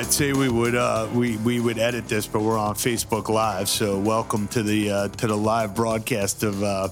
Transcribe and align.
I'd 0.00 0.10
say 0.10 0.32
we 0.32 0.48
would 0.48 0.74
uh, 0.74 1.08
we 1.12 1.36
we 1.36 1.60
would 1.60 1.76
edit 1.76 2.08
this, 2.08 2.26
but 2.26 2.40
we're 2.40 2.56
on 2.56 2.74
Facebook 2.74 3.28
Live, 3.28 3.68
so 3.68 3.98
welcome 3.98 4.48
to 4.48 4.62
the 4.62 4.90
uh, 4.90 5.08
to 5.08 5.26
the 5.26 5.36
live 5.36 5.74
broadcast 5.74 6.42
of 6.42 6.62
uh, 6.62 6.88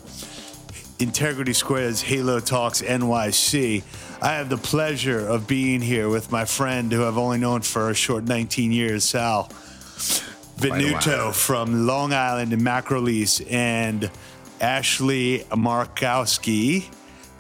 Integrity 0.98 1.54
Square's 1.54 2.02
Halo 2.02 2.38
Talks 2.38 2.82
NYC. 2.82 3.82
I 4.20 4.34
have 4.34 4.50
the 4.50 4.58
pleasure 4.58 5.26
of 5.26 5.46
being 5.46 5.80
here 5.80 6.10
with 6.10 6.30
my 6.30 6.44
friend 6.44 6.92
who 6.92 7.06
I've 7.06 7.16
only 7.16 7.38
known 7.38 7.62
for 7.62 7.88
a 7.88 7.94
short 7.94 8.24
19 8.24 8.72
years, 8.72 9.04
Sal 9.04 9.44
Venuto 10.58 11.34
from 11.34 11.86
Long 11.86 12.12
Island 12.12 12.52
and 12.52 12.60
Macrolease, 12.60 13.40
and 13.50 14.10
Ashley 14.60 15.46
Markowski 15.50 16.90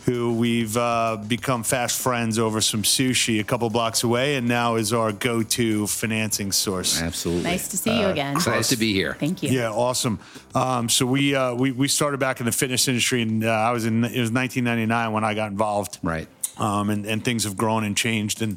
who 0.08 0.32
we've 0.32 0.74
uh, 0.74 1.18
become 1.28 1.62
fast 1.62 2.00
friends 2.00 2.38
over 2.38 2.62
some 2.62 2.82
sushi 2.82 3.40
a 3.40 3.44
couple 3.44 3.68
blocks 3.68 4.02
away, 4.04 4.36
and 4.36 4.48
now 4.48 4.76
is 4.76 4.90
our 4.90 5.12
go-to 5.12 5.86
financing 5.86 6.50
source. 6.50 7.02
Absolutely. 7.02 7.42
Nice 7.42 7.68
to 7.68 7.76
see 7.76 8.00
you 8.00 8.06
again. 8.06 8.32
Nice 8.46 8.70
to 8.70 8.78
be 8.78 8.94
here. 8.94 9.12
Thank 9.20 9.42
you. 9.42 9.50
Yeah, 9.50 9.70
awesome. 9.70 10.18
Um, 10.54 10.88
so 10.88 11.04
we, 11.04 11.34
uh, 11.34 11.52
we 11.52 11.72
we 11.72 11.88
started 11.88 12.18
back 12.20 12.40
in 12.40 12.46
the 12.46 12.52
fitness 12.52 12.88
industry, 12.88 13.20
and 13.20 13.44
uh, 13.44 13.50
I 13.50 13.70
was 13.72 13.84
in 13.84 14.02
it 14.02 14.18
was 14.18 14.32
1999 14.32 15.12
when 15.12 15.24
I 15.24 15.34
got 15.34 15.50
involved. 15.50 15.98
Right. 16.02 16.26
Um, 16.56 16.88
and 16.88 17.04
and 17.04 17.22
things 17.22 17.44
have 17.44 17.58
grown 17.58 17.84
and 17.84 17.94
changed, 17.94 18.40
and 18.40 18.56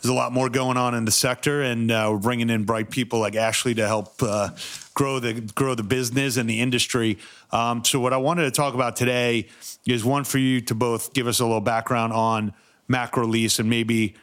there's 0.00 0.10
a 0.10 0.14
lot 0.14 0.32
more 0.32 0.48
going 0.48 0.76
on 0.76 0.94
in 0.94 1.04
the 1.04 1.10
sector, 1.10 1.62
and 1.62 1.90
uh, 1.90 2.08
we're 2.10 2.18
bringing 2.18 2.48
in 2.48 2.64
bright 2.64 2.90
people 2.90 3.18
like 3.18 3.36
Ashley 3.36 3.74
to 3.74 3.86
help 3.86 4.22
uh, 4.22 4.50
grow 4.94 5.18
the 5.18 5.34
grow 5.54 5.74
the 5.74 5.82
business 5.82 6.36
and 6.36 6.48
the 6.48 6.60
industry. 6.60 7.18
Um, 7.50 7.84
so 7.84 8.00
what 8.00 8.12
I 8.12 8.16
wanted 8.16 8.44
to 8.44 8.50
talk 8.50 8.74
about 8.74 8.96
today 8.96 9.48
is 9.86 10.04
one 10.04 10.24
for 10.24 10.38
you 10.38 10.60
to 10.62 10.74
both 10.74 11.12
give 11.12 11.26
us 11.26 11.40
a 11.40 11.44
little 11.44 11.60
background 11.60 12.12
on 12.12 12.54
Macrolease 12.88 13.58
and 13.58 13.68
maybe 13.68 14.14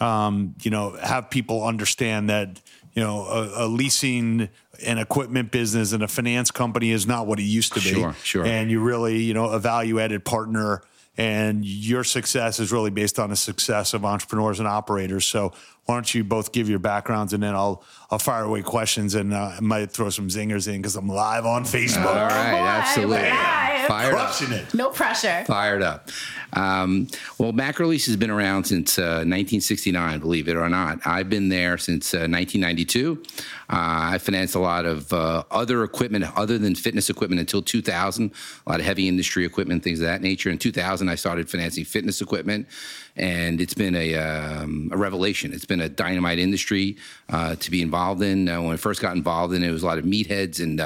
um, 0.00 0.54
you 0.62 0.70
know 0.70 0.96
have 1.02 1.28
people 1.28 1.64
understand 1.64 2.30
that 2.30 2.60
you 2.94 3.02
know 3.02 3.26
a, 3.26 3.64
a, 3.64 3.66
leasing 3.66 4.48
and 4.84 4.98
equipment 4.98 5.50
business 5.50 5.92
and 5.92 6.02
a 6.02 6.08
finance 6.08 6.50
company 6.50 6.90
is 6.90 7.06
not 7.06 7.26
what 7.26 7.38
it 7.38 7.44
used 7.44 7.74
to 7.74 7.80
be. 7.80 7.92
Sure, 7.92 8.14
sure. 8.22 8.46
And 8.46 8.70
you 8.70 8.80
really 8.80 9.18
you 9.18 9.34
know 9.34 9.46
a 9.46 9.58
value 9.58 10.00
added 10.00 10.24
partner 10.24 10.82
and 11.16 11.64
your 11.64 12.04
success 12.04 12.60
is 12.60 12.72
really 12.72 12.90
based 12.90 13.18
on 13.18 13.30
the 13.30 13.36
success 13.36 13.94
of 13.94 14.04
entrepreneurs 14.04 14.58
and 14.58 14.68
operators. 14.68 15.24
So 15.26 15.52
why 15.86 15.94
don't 15.94 16.14
you 16.14 16.24
both 16.24 16.52
give 16.52 16.68
your 16.68 16.78
backgrounds 16.78 17.32
and 17.32 17.42
then 17.42 17.54
I'll 17.54 17.82
I'll 18.10 18.18
fire 18.18 18.44
away 18.44 18.62
questions 18.62 19.14
and 19.14 19.32
uh, 19.32 19.52
I 19.56 19.60
might 19.60 19.90
throw 19.90 20.10
some 20.10 20.28
zingers 20.28 20.68
in 20.68 20.76
because 20.82 20.96
I'm 20.96 21.08
live 21.08 21.46
on 21.46 21.64
Facebook. 21.64 22.06
All 22.06 22.14
right, 22.14 22.52
boy, 22.52 22.66
absolutely. 22.66 23.16
we're 23.18 23.66
Fired 23.86 24.14
up. 24.14 24.20
Crushing 24.20 24.52
it. 24.52 24.74
No 24.74 24.90
pressure. 24.90 25.44
Fired 25.46 25.82
up. 25.82 26.08
Um, 26.52 27.08
well, 27.38 27.52
Macrolease 27.52 28.06
has 28.06 28.16
been 28.16 28.30
around 28.30 28.64
since 28.64 28.98
uh, 28.98 29.24
1969, 29.26 30.20
believe 30.20 30.48
it 30.48 30.56
or 30.56 30.68
not. 30.68 30.98
I've 31.06 31.28
been 31.28 31.48
there 31.48 31.76
since 31.78 32.14
uh, 32.14 32.26
1992. 32.28 33.22
Uh, 33.68 33.72
I 33.72 34.18
financed 34.18 34.54
a 34.54 34.60
lot 34.60 34.86
of 34.86 35.12
uh, 35.12 35.44
other 35.50 35.82
equipment 35.82 36.24
other 36.36 36.58
than 36.58 36.74
fitness 36.74 37.10
equipment 37.10 37.40
until 37.40 37.62
2000, 37.62 38.32
a 38.66 38.70
lot 38.70 38.80
of 38.80 38.86
heavy 38.86 39.08
industry 39.08 39.44
equipment, 39.44 39.82
things 39.82 40.00
of 40.00 40.06
that 40.06 40.22
nature. 40.22 40.50
In 40.50 40.58
2000, 40.58 41.08
I 41.08 41.14
started 41.14 41.50
financing 41.50 41.84
fitness 41.84 42.20
equipment, 42.20 42.68
and 43.16 43.60
it's 43.60 43.74
been 43.74 43.94
a, 43.94 44.14
um, 44.14 44.88
a 44.92 44.96
revelation. 44.96 45.52
It's 45.52 45.66
been 45.66 45.75
a 45.80 45.88
dynamite 45.88 46.38
industry 46.38 46.96
uh, 47.28 47.56
to 47.56 47.70
be 47.70 47.82
involved 47.82 48.22
in. 48.22 48.48
Uh, 48.48 48.60
when 48.62 48.72
I 48.72 48.76
first 48.76 49.00
got 49.00 49.16
involved 49.16 49.54
in 49.54 49.62
it, 49.62 49.68
it 49.68 49.72
was 49.72 49.82
a 49.82 49.86
lot 49.86 49.98
of 49.98 50.04
meatheads 50.04 50.62
and, 50.62 50.80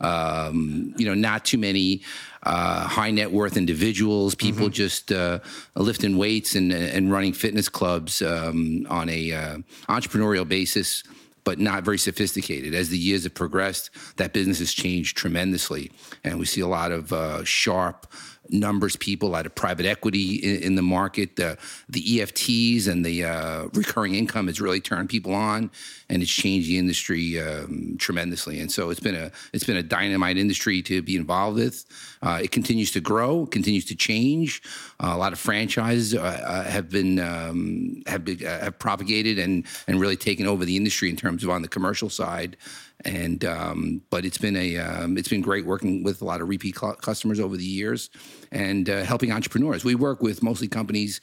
um, 0.00 0.94
you 0.96 1.06
know, 1.06 1.14
not 1.14 1.44
too 1.44 1.58
many 1.58 2.02
uh, 2.44 2.86
high 2.86 3.10
net 3.10 3.30
worth 3.30 3.56
individuals, 3.56 4.34
people 4.34 4.66
mm-hmm. 4.66 4.72
just 4.72 5.12
uh, 5.12 5.38
lifting 5.76 6.16
weights 6.16 6.54
and, 6.54 6.72
and 6.72 7.12
running 7.12 7.32
fitness 7.32 7.68
clubs 7.68 8.20
um, 8.22 8.86
on 8.90 9.08
a 9.08 9.32
uh, 9.32 9.58
entrepreneurial 9.88 10.46
basis 10.46 11.04
but 11.44 11.58
not 11.58 11.82
very 11.82 11.98
sophisticated. 11.98 12.74
As 12.74 12.88
the 12.88 12.98
years 12.98 13.24
have 13.24 13.34
progressed, 13.34 13.90
that 14.16 14.32
business 14.32 14.60
has 14.60 14.72
changed 14.72 15.16
tremendously, 15.16 15.90
and 16.22 16.38
we 16.38 16.44
see 16.44 16.60
a 16.60 16.68
lot 16.68 16.92
of 16.92 17.12
uh, 17.12 17.42
sharp 17.44 18.06
numbers 18.52 18.96
people, 18.96 19.34
out 19.34 19.46
of 19.46 19.54
private 19.54 19.86
equity 19.86 20.36
in, 20.36 20.62
in 20.62 20.74
the 20.74 20.82
market. 20.82 21.36
The, 21.36 21.58
the 21.88 22.02
EFTs 22.18 22.88
and 22.88 23.04
the 23.04 23.24
uh, 23.24 23.64
recurring 23.72 24.14
income 24.14 24.46
has 24.46 24.60
really 24.60 24.80
turned 24.80 25.08
people 25.08 25.34
on, 25.34 25.70
and 26.08 26.22
it's 26.22 26.30
changed 26.30 26.68
the 26.68 26.78
industry 26.78 27.40
um, 27.40 27.96
tremendously. 27.98 28.60
And 28.60 28.70
so 28.70 28.90
it's 28.90 29.00
been 29.00 29.14
a 29.14 29.30
it's 29.52 29.64
been 29.64 29.76
a 29.76 29.82
dynamite 29.82 30.36
industry 30.36 30.82
to 30.82 31.02
be 31.02 31.16
involved 31.16 31.58
with. 31.58 31.84
Uh, 32.22 32.40
it 32.42 32.52
continues 32.52 32.90
to 32.92 33.00
grow, 33.00 33.46
continues 33.46 33.84
to 33.86 33.96
change. 33.96 34.62
Uh, 35.00 35.12
a 35.14 35.16
lot 35.16 35.32
of 35.32 35.38
franchises 35.38 36.14
uh, 36.14 36.20
uh, 36.20 36.64
have 36.64 36.90
been 36.90 37.18
um, 37.18 38.02
have 38.06 38.24
been, 38.24 38.44
uh, 38.46 38.60
have 38.60 38.78
propagated 38.78 39.38
and 39.38 39.66
and 39.88 40.00
really 40.00 40.16
taken 40.16 40.46
over 40.46 40.64
the 40.64 40.76
industry 40.76 41.08
in 41.08 41.16
terms 41.16 41.42
of 41.42 41.50
on 41.50 41.62
the 41.62 41.68
commercial 41.68 42.10
side 42.10 42.56
and 43.04 43.44
um, 43.44 44.02
but 44.10 44.24
it's 44.24 44.38
been 44.38 44.56
a 44.56 44.78
um, 44.78 45.18
it's 45.18 45.28
been 45.28 45.40
great 45.40 45.64
working 45.64 46.02
with 46.02 46.22
a 46.22 46.24
lot 46.24 46.40
of 46.40 46.48
repeat 46.48 46.74
customers 46.74 47.40
over 47.40 47.56
the 47.56 47.64
years 47.64 48.10
and 48.50 48.88
uh, 48.88 49.02
helping 49.04 49.32
entrepreneurs. 49.32 49.84
We 49.84 49.94
work 49.94 50.22
with 50.22 50.42
mostly 50.42 50.68
companies 50.68 51.20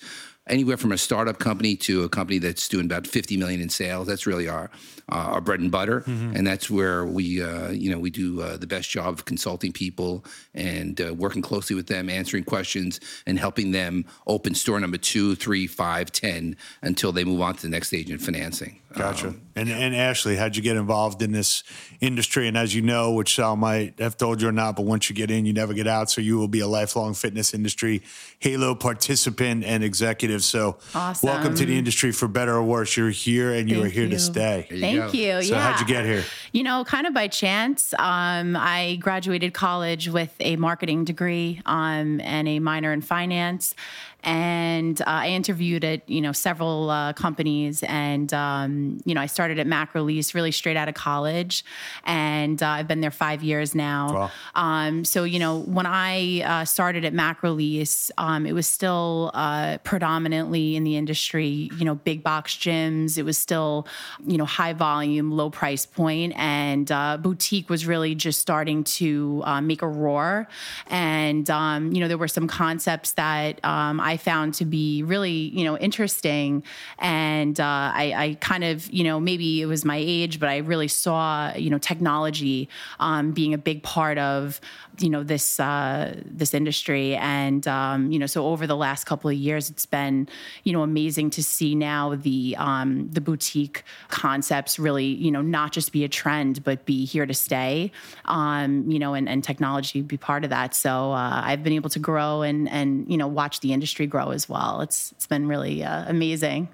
anywhere 0.50 0.78
from 0.78 0.92
a 0.92 0.98
startup 0.98 1.40
company 1.40 1.76
to 1.76 2.04
a 2.04 2.10
company 2.10 2.40
that's 2.40 2.68
doing 2.68 2.86
about 2.86 3.06
50 3.08 3.38
million 3.38 3.62
in 3.62 3.70
sales. 3.70 4.08
That's 4.08 4.26
really 4.26 4.50
our 4.50 4.70
uh, 5.12 5.16
our 5.16 5.42
bread 5.42 5.60
and 5.60 5.72
butter, 5.72 6.02
mm-hmm. 6.02 6.36
and 6.36 6.46
that's 6.46 6.70
where 6.70 7.06
we 7.06 7.42
uh, 7.42 7.70
you 7.70 7.90
know 7.90 7.98
we 7.98 8.10
do 8.10 8.42
uh, 8.42 8.58
the 8.58 8.68
best 8.68 8.90
job 8.90 9.14
of 9.14 9.26
consulting 9.26 9.72
people 9.72 10.26
and 10.54 11.02
uh, 11.02 11.14
working 11.14 11.42
closely 11.42 11.76
with 11.76 11.88
them, 11.88 12.10
answering 12.10 12.44
questions, 12.44 13.00
and 13.26 13.40
helping 13.40 13.72
them 13.72 14.06
open 14.28 14.54
store 14.54 14.80
number 14.80 14.98
two, 14.98 15.36
three, 15.36 15.66
five, 15.66 16.12
ten 16.12 16.56
until 16.82 17.12
they 17.12 17.24
move 17.24 17.42
on 17.42 17.56
to 17.56 17.62
the 17.62 17.70
next 17.70 17.88
stage 17.88 18.12
in 18.12 18.20
financing. 18.20 18.80
Gotcha. 18.94 19.28
Um, 19.28 19.42
and 19.56 19.70
and 19.70 19.96
Ashley, 19.96 20.36
how'd 20.36 20.56
you 20.56 20.64
get 20.64 20.78
involved 20.78 21.22
in 21.22 21.32
this 21.32 21.64
industry? 22.00 22.48
And 22.48 22.58
as 22.58 22.74
you 22.74 22.82
know, 22.82 23.12
which 23.12 23.36
Sal 23.36 23.56
might 23.56 24.00
have 24.00 24.18
told 24.18 24.42
you 24.42 24.48
or 24.48 24.52
not, 24.52 24.76
but 24.76 24.86
once 24.86 25.10
you 25.10 25.16
get 25.16 25.30
in, 25.30 25.46
you 25.46 25.54
never 25.54 25.74
get 25.74 25.86
out. 25.86 26.10
So 26.10 26.22
you 26.22 26.38
will 26.38 26.48
be 26.48 26.62
a 26.62 26.68
lifelong 26.68 27.14
fitness 27.14 27.54
industry 27.54 28.02
Halo 28.40 28.74
participant 28.74 29.64
and 29.66 29.84
executive. 29.84 30.44
So 30.44 30.78
awesome. 30.96 31.28
welcome 31.28 31.56
to 31.56 31.66
the 31.66 31.78
industry 31.78 32.12
for 32.12 32.28
better 32.28 32.56
or 32.56 32.64
worse. 32.64 32.96
You're 32.96 33.10
here 33.10 33.54
and 33.54 33.70
you 33.70 33.84
are 33.84 33.88
here 33.88 34.04
you. 34.04 34.12
to 34.12 34.20
stay. 34.20 34.66
Thank 34.70 35.14
you. 35.14 35.42
So 35.44 35.56
yeah. 35.56 35.72
how'd 35.72 35.80
you 35.82 35.86
get 35.86 36.06
here? 36.06 36.24
You 36.52 36.64
know, 36.64 36.84
kind 36.84 37.06
of 37.06 37.14
by 37.14 37.28
chance. 37.28 37.94
Um, 38.00 38.56
I 38.56 38.98
graduated 39.02 39.54
college 39.54 40.08
with 40.08 40.34
a 40.40 40.56
marketing 40.56 41.04
degree 41.04 41.62
um, 41.66 42.22
and 42.22 42.48
a 42.48 42.60
minor 42.60 42.94
in 42.94 43.02
finance 43.02 43.76
and 44.24 45.02
uh, 45.02 45.06
I 45.08 45.30
interviewed 45.30 45.84
at 45.86 46.08
you 46.10 46.22
know 46.22 46.32
several 46.32 46.90
uh, 46.90 47.14
companies, 47.14 47.84
and 47.84 48.34
um, 48.34 49.02
you 49.06 49.16
know 49.16 49.22
I 49.22 49.28
started 49.28 49.60
at 49.60 49.68
Macrolease 49.68 50.34
really 50.34 50.52
straight 50.52 50.76
out 50.76 50.90
of 50.90 50.96
college, 50.96 51.64
and 52.04 52.62
uh, 52.62 52.68
I've 52.68 52.88
been 52.88 53.02
there 53.02 53.12
five 53.12 53.44
years 53.44 53.74
now. 53.74 54.14
Wow. 54.14 54.32
Um, 54.56 55.06
so 55.06 55.24
you 55.24 55.40
know 55.40 55.60
when 55.60 55.86
I 55.86 56.42
uh, 56.42 56.66
started 56.66 57.06
at 57.06 57.14
Macrolease, 57.14 58.12
um, 58.18 58.46
it 58.46 58.54
was 58.54 58.68
still 58.68 59.32
uh, 59.34 59.78
predominantly 59.84 60.76
in 60.76 60.84
the 60.84 60.98
industry, 60.98 61.70
you 61.78 61.86
know, 61.86 61.96
big 61.96 62.22
box 62.22 62.56
gyms. 62.56 63.18
It 63.18 63.24
was 63.24 63.38
still 63.38 63.88
you 64.26 64.38
know 64.38 64.46
high 64.46 64.74
volume, 64.74 65.32
low 65.32 65.50
price 65.50 65.86
point, 65.86 66.34
and 66.36 66.92
uh, 66.92 67.18
boutique 67.18 67.70
was 67.70 67.86
really 67.86 68.16
just 68.16 68.40
starting 68.40 68.84
to 68.84 69.44
make 69.62 69.82
a 69.82 69.88
roar, 69.88 70.48
and 70.88 71.50
um, 71.50 71.94
you 71.94 72.02
know 72.02 72.10
there 72.10 72.18
were 72.18 72.28
some 72.28 72.48
concepts 72.48 73.14
that 73.14 73.64
um, 73.64 74.02
I 74.10 74.18
found 74.18 74.56
to 74.56 74.66
be 74.66 75.04
really, 75.04 75.32
you 75.32 75.64
know, 75.64 75.78
interesting. 75.78 76.64
And 76.98 77.60
uh, 77.60 77.64
I, 77.64 78.14
I, 78.16 78.38
kind 78.42 78.64
of, 78.64 78.90
you 78.90 79.04
know, 79.04 79.20
maybe 79.20 79.62
it 79.62 79.68
was 79.68 79.86
my 79.86 79.98
age, 79.98 80.40
but 80.40 80.50
I 80.50 80.58
really 80.58 80.88
saw, 80.88 81.54
you 81.56 81.70
know, 81.70 81.78
technology 81.78 82.70
um, 83.00 83.34
being 83.34 83.54
a 83.54 83.58
big 83.60 83.84
part 83.84 84.18
of, 84.18 84.60
you 84.98 85.10
know, 85.10 85.24
this 85.24 85.60
uh, 85.60 86.16
this 86.26 86.54
industry. 86.54 87.16
And 87.16 87.68
um, 87.68 88.12
you 88.12 88.20
know, 88.20 88.26
so 88.26 88.48
over 88.48 88.66
the 88.68 88.76
last 88.76 89.06
couple 89.06 89.30
of 89.30 89.36
years, 89.36 89.70
it's 89.70 89.86
been, 89.86 90.28
you 90.64 90.74
know, 90.74 90.82
amazing 90.82 91.30
to 91.32 91.44
see 91.44 91.76
now 91.76 92.16
the 92.16 92.56
um, 92.58 93.10
the 93.12 93.22
boutique 93.22 93.84
concepts 94.10 94.80
really, 94.80 95.06
you 95.06 95.32
know, 95.32 95.42
not 95.42 95.72
just 95.72 95.92
be 95.92 96.04
a 96.04 96.10
trend, 96.10 96.64
but 96.64 96.86
be 96.86 97.06
here 97.06 97.26
to 97.26 97.34
stay. 97.34 97.92
Um, 98.26 98.90
you 98.90 99.00
know, 99.00 99.14
and, 99.14 99.30
and 99.30 99.44
technology 99.44 100.02
be 100.02 100.18
part 100.18 100.44
of 100.44 100.50
that. 100.50 100.76
So 100.76 101.12
uh, 101.12 101.42
I've 101.44 101.64
been 101.64 101.74
able 101.74 101.90
to 101.92 102.00
grow 102.00 102.42
and 102.42 102.68
and 102.70 103.10
you 103.10 103.18
know 103.18 103.28
watch 103.28 103.60
the 103.60 103.72
industry 103.72 103.99
industry 104.00 104.08
grow 104.08 104.32
as 104.32 104.48
well. 104.48 104.82
It's 104.82 105.12
it's 105.14 105.28
been 105.28 105.48
really 105.48 105.84
uh, 105.84 106.06
amazing. 106.08 106.70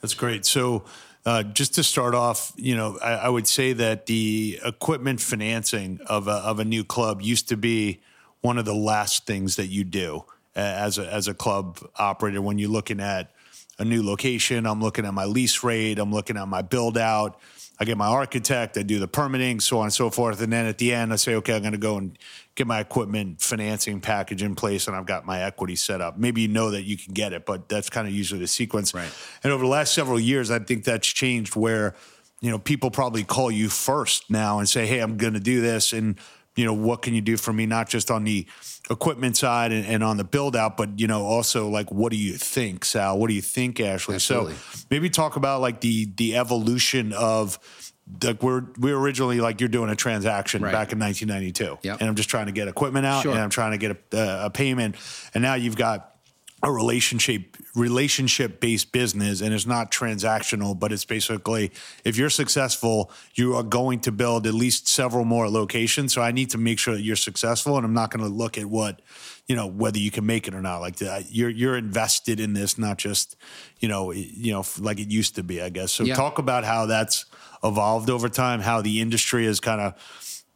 That's 0.00 0.14
great. 0.14 0.44
So. 0.44 0.84
Uh, 1.26 1.42
just 1.42 1.74
to 1.74 1.82
start 1.82 2.14
off, 2.14 2.52
you 2.54 2.76
know, 2.76 2.98
I, 3.02 3.12
I, 3.12 3.28
would 3.30 3.48
say 3.48 3.72
that 3.72 4.04
the 4.04 4.60
equipment 4.62 5.22
financing 5.22 5.98
of 6.04 6.28
a, 6.28 6.32
of 6.32 6.60
a 6.60 6.66
new 6.66 6.84
club 6.84 7.22
used 7.22 7.48
to 7.48 7.56
be 7.56 8.02
one 8.42 8.58
of 8.58 8.66
the 8.66 8.74
last 8.74 9.24
things 9.24 9.56
that 9.56 9.68
you 9.68 9.84
do 9.84 10.26
as 10.54 10.98
a, 10.98 11.10
as 11.10 11.26
a 11.26 11.32
club 11.32 11.78
operator 11.96 12.42
when 12.42 12.58
you're 12.58 12.68
looking 12.68 13.00
at 13.00 13.32
a 13.78 13.86
new 13.86 14.02
location. 14.04 14.66
I'm 14.66 14.82
looking 14.82 15.06
at 15.06 15.14
my 15.14 15.24
lease 15.24 15.64
rate. 15.64 15.98
I'm 15.98 16.12
looking 16.12 16.36
at 16.36 16.46
my 16.46 16.60
build 16.60 16.98
out. 16.98 17.40
I 17.78 17.84
get 17.84 17.96
my 17.96 18.06
architect, 18.06 18.76
I 18.78 18.82
do 18.82 18.98
the 18.98 19.08
permitting, 19.08 19.60
so 19.60 19.78
on 19.78 19.84
and 19.84 19.92
so 19.92 20.10
forth. 20.10 20.40
And 20.40 20.52
then 20.52 20.66
at 20.66 20.78
the 20.78 20.92
end, 20.92 21.12
I 21.12 21.16
say, 21.16 21.34
okay, 21.36 21.56
I'm 21.56 21.62
going 21.62 21.72
to 21.72 21.78
go 21.78 21.96
and 21.96 22.16
get 22.54 22.66
my 22.66 22.80
equipment 22.80 23.40
financing 23.40 24.00
package 24.00 24.42
in 24.42 24.54
place 24.54 24.86
and 24.86 24.96
I've 24.96 25.06
got 25.06 25.26
my 25.26 25.42
equity 25.42 25.74
set 25.74 26.00
up. 26.00 26.16
Maybe 26.16 26.42
you 26.42 26.48
know 26.48 26.70
that 26.70 26.84
you 26.84 26.96
can 26.96 27.12
get 27.12 27.32
it, 27.32 27.46
but 27.46 27.68
that's 27.68 27.90
kind 27.90 28.06
of 28.06 28.14
usually 28.14 28.40
the 28.40 28.46
sequence. 28.46 28.94
Right. 28.94 29.10
And 29.42 29.52
over 29.52 29.64
the 29.64 29.70
last 29.70 29.92
several 29.92 30.20
years, 30.20 30.50
I 30.50 30.60
think 30.60 30.84
that's 30.84 31.08
changed 31.08 31.56
where, 31.56 31.94
you 32.40 32.50
know, 32.50 32.58
people 32.58 32.90
probably 32.90 33.24
call 33.24 33.50
you 33.50 33.68
first 33.68 34.30
now 34.30 34.60
and 34.60 34.68
say, 34.68 34.86
hey, 34.86 35.00
I'm 35.00 35.16
going 35.16 35.32
to 35.34 35.40
do 35.40 35.60
this. 35.60 35.92
And, 35.92 36.16
you 36.54 36.64
know, 36.64 36.74
what 36.74 37.02
can 37.02 37.14
you 37.14 37.20
do 37.20 37.36
for 37.36 37.52
me? 37.52 37.66
Not 37.66 37.88
just 37.88 38.10
on 38.10 38.22
the 38.22 38.46
equipment 38.88 39.36
side 39.36 39.72
and, 39.72 39.84
and, 39.86 40.04
on 40.04 40.16
the 40.18 40.24
build 40.24 40.54
out, 40.54 40.76
but, 40.76 41.00
you 41.00 41.08
know, 41.08 41.24
also 41.24 41.68
like, 41.68 41.90
what 41.90 42.12
do 42.12 42.18
you 42.18 42.34
think, 42.34 42.84
Sal? 42.84 43.18
What 43.18 43.28
do 43.28 43.34
you 43.34 43.42
think, 43.42 43.80
Ashley? 43.80 44.16
Absolutely. 44.16 44.54
So 44.54 44.86
maybe 44.90 45.10
talk 45.10 45.34
about 45.34 45.60
like 45.60 45.80
the, 45.80 46.08
the 46.16 46.36
evolution 46.36 47.12
of, 47.12 47.58
like 48.22 48.42
we're 48.42 48.64
we 48.78 48.92
are 48.92 48.98
originally 48.98 49.40
like 49.40 49.60
you're 49.60 49.68
doing 49.68 49.90
a 49.90 49.96
transaction 49.96 50.62
Right. 50.62 50.72
back 50.72 50.92
in 50.92 50.98
1992 50.98 51.78
Yep. 51.88 52.00
and 52.00 52.08
i'm 52.08 52.14
just 52.16 52.28
trying 52.28 52.46
to 52.46 52.52
get 52.52 52.68
equipment 52.68 53.06
out 53.06 53.22
Sure. 53.22 53.32
and 53.32 53.40
i'm 53.40 53.48
trying 53.50 53.70
to 53.72 53.78
get 53.78 53.96
a, 54.12 54.44
a 54.46 54.50
payment 54.50 54.96
and 55.32 55.42
now 55.42 55.54
you've 55.54 55.76
got 55.76 56.13
a 56.64 56.72
relationship 56.72 57.56
relationship 57.74 58.58
based 58.60 58.90
business 58.90 59.40
and 59.42 59.52
it's 59.52 59.66
not 59.66 59.90
transactional 59.90 60.78
but 60.78 60.92
it's 60.92 61.04
basically 61.04 61.70
if 62.04 62.16
you're 62.16 62.30
successful 62.30 63.10
you 63.34 63.54
are 63.54 63.62
going 63.62 64.00
to 64.00 64.10
build 64.10 64.46
at 64.46 64.54
least 64.54 64.88
several 64.88 65.24
more 65.24 65.48
locations. 65.50 66.14
So 66.14 66.22
i 66.22 66.32
need 66.32 66.50
to 66.50 66.58
make 66.58 66.78
sure 66.78 66.94
that 66.94 67.02
you're 67.02 67.16
successful 67.16 67.76
and 67.76 67.84
i'm 67.84 67.92
not 67.92 68.10
going 68.10 68.24
to 68.24 68.34
look 68.34 68.56
at 68.56 68.66
what 68.66 69.02
you 69.46 69.54
know 69.54 69.66
whether 69.66 69.98
you 69.98 70.10
can 70.10 70.24
make 70.24 70.48
it 70.48 70.54
or 70.54 70.62
not. 70.62 70.78
Like 70.78 71.00
uh, 71.02 71.20
you're 71.28 71.50
you're 71.50 71.76
invested 71.76 72.40
in 72.40 72.54
this 72.54 72.78
not 72.78 72.96
just 72.96 73.36
you 73.78 73.88
know 73.88 74.10
you 74.12 74.52
know 74.52 74.64
like 74.78 74.98
it 74.98 75.10
used 75.10 75.34
to 75.36 75.42
be 75.42 75.60
i 75.60 75.68
guess. 75.68 75.92
So 75.92 76.04
Yeah. 76.04 76.14
talk 76.14 76.38
about 76.38 76.64
how 76.64 76.86
that's 76.86 77.26
evolved 77.62 78.08
over 78.10 78.28
time 78.28 78.60
how 78.60 78.80
the 78.80 79.00
industry 79.00 79.44
has 79.46 79.60
kind 79.60 79.80
of 79.80 79.94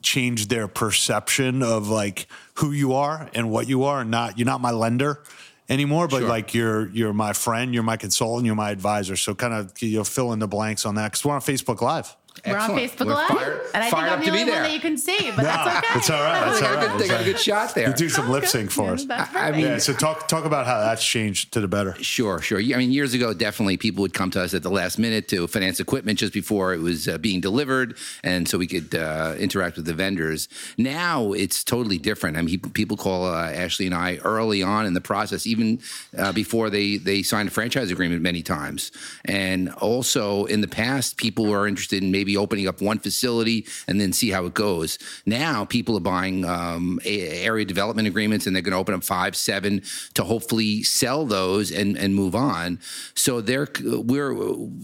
changed 0.00 0.48
their 0.48 0.68
perception 0.68 1.62
of 1.62 1.88
like 1.88 2.28
who 2.54 2.72
you 2.72 2.94
are 2.94 3.28
and 3.34 3.50
what 3.50 3.68
you 3.68 3.84
are 3.84 4.00
and 4.00 4.10
not 4.10 4.38
you're 4.38 4.46
not 4.46 4.60
my 4.60 4.70
lender 4.70 5.22
anymore 5.68 6.08
but 6.08 6.20
Sure. 6.20 6.28
like 6.28 6.54
you're 6.54 6.88
you're 6.90 7.12
my 7.12 7.32
friend 7.32 7.74
you're 7.74 7.82
my 7.82 7.96
consultant 7.96 8.46
you're 8.46 8.54
my 8.54 8.70
advisor 8.70 9.16
so 9.16 9.34
kind 9.34 9.52
of 9.54 9.72
you 9.82 9.98
know 9.98 10.04
fill 10.04 10.32
in 10.32 10.38
the 10.38 10.48
blanks 10.48 10.86
on 10.86 10.94
that 10.94 11.12
because 11.12 11.24
we're 11.24 11.34
on 11.34 11.40
facebook 11.40 11.80
live 11.80 12.16
We're 12.46 12.56
on 12.58 12.70
Facebook 12.70 13.06
We're 13.06 13.14
Live, 13.14 13.28
fired- 13.28 13.60
and 13.74 13.82
I 13.84 13.90
think 13.90 14.02
I'm 14.02 14.12
up 14.12 14.18
the 14.20 14.24
to 14.26 14.32
be 14.32 14.38
only 14.40 14.52
one 14.52 14.62
that 14.62 14.72
you 14.72 14.80
can 14.80 14.96
see, 14.98 15.30
but 15.34 15.42
that's 15.44 15.84
okay. 15.86 15.98
it's 15.98 16.10
all 16.10 16.22
right, 16.22 16.48
it's 16.48 16.60
They 16.60 16.66
all 16.66 16.74
got, 16.74 16.84
a 16.84 16.88
good, 16.88 17.00
they 17.00 17.08
got 17.08 17.20
a 17.20 17.24
good 17.24 17.38
shot 17.38 17.74
there. 17.74 17.92
do 17.92 18.08
some 18.08 18.28
lip 18.30 18.46
sync 18.46 18.70
for 18.70 18.92
us 18.92 19.06
I 19.34 19.50
mean- 19.52 19.60
yeah 19.62 19.78
so 19.78 19.92
talk 19.92 20.28
talk 20.28 20.44
about 20.44 20.66
how 20.66 20.80
that's 20.80 21.04
changed 21.04 21.52
to 21.52 21.60
the 21.60 21.68
better 21.68 21.94
Sure, 22.02 22.40
sure. 22.40 22.58
I 22.58 22.76
mean, 22.76 22.90
years 22.92 23.14
ago, 23.14 23.32
definitely 23.34 23.76
people 23.76 24.02
would 24.02 24.14
come 24.14 24.30
to 24.32 24.40
us 24.40 24.54
at 24.54 24.62
the 24.62 24.70
last 24.70 24.98
minute 24.98 25.28
to 25.28 25.46
finance 25.46 25.80
equipment 25.80 26.18
just 26.18 26.32
before 26.32 26.72
it 26.74 26.78
was 26.80 27.06
uh, 27.08 27.18
being 27.18 27.40
delivered, 27.40 27.96
and 28.22 28.48
so 28.48 28.56
we 28.58 28.66
could 28.66 28.94
uh, 28.94 29.34
interact 29.38 29.76
with 29.76 29.84
the 29.86 29.94
vendors. 29.94 30.48
Now 30.76 31.32
it's 31.32 31.62
totally 31.64 31.98
different. 31.98 32.36
I 32.36 32.42
mean, 32.42 32.60
people 32.60 32.96
call 32.96 33.24
uh, 33.26 33.50
Ashley 33.50 33.86
and 33.86 33.94
I 33.94 34.16
early 34.24 34.62
on 34.62 34.86
in 34.86 34.94
the 34.94 35.00
process, 35.00 35.46
even 35.46 35.80
uh, 36.16 36.32
before 36.32 36.70
they 36.70 36.96
they 36.98 37.22
signed 37.22 37.48
a 37.48 37.50
franchise 37.52 37.90
agreement 37.90 38.22
many 38.22 38.42
times. 38.42 38.90
And 39.24 39.70
also 39.74 40.44
in 40.46 40.60
the 40.60 40.68
past, 40.68 41.16
people 41.16 41.46
were 41.46 41.66
interested 41.66 42.02
in 42.02 42.10
maybe 42.10 42.27
opening 42.36 42.68
up 42.68 42.80
one 42.80 42.98
facility 42.98 43.66
and 43.86 44.00
then 44.00 44.12
see 44.12 44.30
how 44.30 44.46
it 44.46 44.54
goes. 44.54 44.98
Now 45.26 45.64
people 45.64 45.96
are 45.96 46.00
buying 46.00 46.44
um, 46.44 47.00
area 47.04 47.64
development 47.64 48.08
agreements 48.08 48.46
and 48.46 48.54
they're 48.54 48.62
going 48.62 48.72
to 48.72 48.78
open 48.78 48.94
up 48.94 49.04
five, 49.04 49.36
seven 49.36 49.82
to 50.14 50.24
hopefully 50.24 50.82
sell 50.82 51.24
those 51.24 51.70
and, 51.70 51.96
and 51.96 52.14
move 52.14 52.34
on. 52.34 52.80
So 53.14 53.40
they're 53.40 53.68
we're 53.82 54.34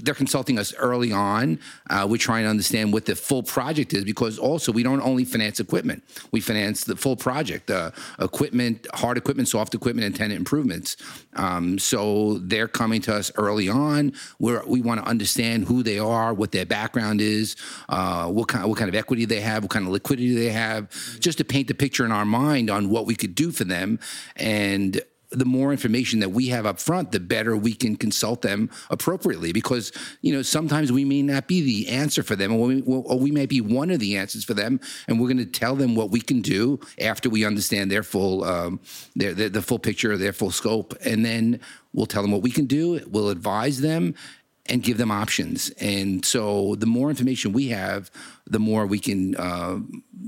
they're 0.05 0.15
consulting 0.15 0.59
us 0.59 0.75
early 0.75 1.13
on. 1.13 1.59
Uh, 1.91 2.07
we're 2.09 2.17
trying 2.17 2.45
to 2.45 2.51
understand 2.51 2.93
what 2.93 3.07
the 3.07 3.17
full 3.17 3.43
project 3.43 3.93
is 3.93 4.05
because 4.05 4.39
also 4.39 4.73
we 4.73 4.83
don't 4.83 5.01
only 5.01 5.25
finance 5.25 5.61
equipment, 5.61 6.03
we 6.31 6.41
finance 6.41 6.85
the 6.85 6.97
full 6.97 7.17
project, 7.17 7.71
uh, 7.71 7.91
equipment, 8.21 8.87
hard 8.95 9.17
equipment, 9.19 9.49
soft 9.49 9.75
equipment, 9.75 10.07
and 10.07 10.15
tenant 10.15 10.39
improvements. 10.39 10.97
Um, 11.35 11.79
so 11.79 12.39
they're 12.39 12.69
coming 12.69 13.01
to 13.03 13.15
us 13.15 13.31
early 13.37 13.69
on. 13.69 14.13
Where 14.39 14.63
we 14.67 14.81
want 14.81 15.01
to 15.03 15.07
understand 15.07 15.67
who 15.67 15.83
they 15.83 15.99
are, 15.99 16.35
what 16.35 16.53
their 16.53 16.67
background 16.67 17.21
is, 17.21 17.24
uh, 17.89 18.27
what 18.29 18.49
kind 18.49 18.69
what 18.69 18.79
kind 18.79 18.89
of 18.89 18.95
equity 18.95 19.25
they 19.25 19.41
have, 19.41 19.63
what 19.63 19.71
kind 19.71 19.87
of 19.87 19.93
liquidity 19.93 20.35
they 20.35 20.51
have, 20.51 20.91
just 21.21 21.39
to 21.39 21.45
paint 21.45 21.69
the 21.69 21.75
picture 21.75 22.05
in 22.05 22.13
our 22.13 22.25
mind 22.25 22.71
on 22.71 22.91
what 22.91 23.07
we 23.07 23.15
could 23.15 23.35
do 23.35 23.51
for 23.51 23.65
them 23.65 23.99
and 24.37 25.01
the 25.35 25.45
more 25.45 25.73
information 25.73 26.21
that 26.21 26.31
we 26.31 26.49
have 26.49 26.67
up 26.67 26.79
front, 26.79 27.13
the 27.13 27.21
better 27.21 27.57
we 27.57 27.75
can 27.75 27.97
consult 27.97 28.43
them 28.43 28.71
appropriately. 28.91 29.53
Because 29.53 29.93
you 30.23 30.33
know 30.33 30.43
sometimes 30.43 30.93
we 30.93 31.05
may 31.05 31.23
not 31.23 31.49
be 31.49 31.61
the 31.61 31.89
answer 31.89 32.23
for 32.23 32.37
them, 32.37 32.53
or 32.53 32.69
we, 32.69 32.83
or 32.83 33.19
we 33.19 33.31
may 33.31 33.47
be 33.47 33.61
one 33.61 33.91
of 33.91 34.01
the 34.01 34.17
answers 34.17 34.45
for 34.45 34.55
them, 34.55 34.81
and 35.09 35.21
we're 35.21 35.29
going 35.29 35.39
to 35.39 35.47
tell 35.47 35.75
them 35.75 35.95
what 35.95 36.11
we 36.11 36.21
can 36.21 36.41
do 36.41 36.81
after 37.01 37.29
we 37.29 37.45
understand 37.45 37.91
their 37.91 38.03
full 38.03 38.45
um, 38.45 38.81
their, 39.17 39.35
their 39.35 39.49
the 39.49 39.63
full 39.63 39.79
picture, 39.79 40.17
their 40.17 40.33
full 40.33 40.51
scope, 40.51 40.95
and 41.05 41.25
then 41.25 41.61
we'll 41.93 42.07
tell 42.07 42.23
them 42.23 42.31
what 42.31 42.43
we 42.43 42.51
can 42.51 42.67
do. 42.67 43.01
We'll 43.09 43.31
advise 43.31 43.81
them 43.81 44.15
and 44.67 44.83
give 44.83 44.97
them 44.97 45.11
options. 45.11 45.71
And 45.81 46.25
so 46.25 46.75
the 46.77 46.87
more 46.87 47.11
information 47.11 47.53
we 47.53 47.69
have, 47.69 48.11
the 48.47 48.59
more 48.59 48.87
we 48.87 48.99
can 48.99 49.37
uh, 49.37 49.79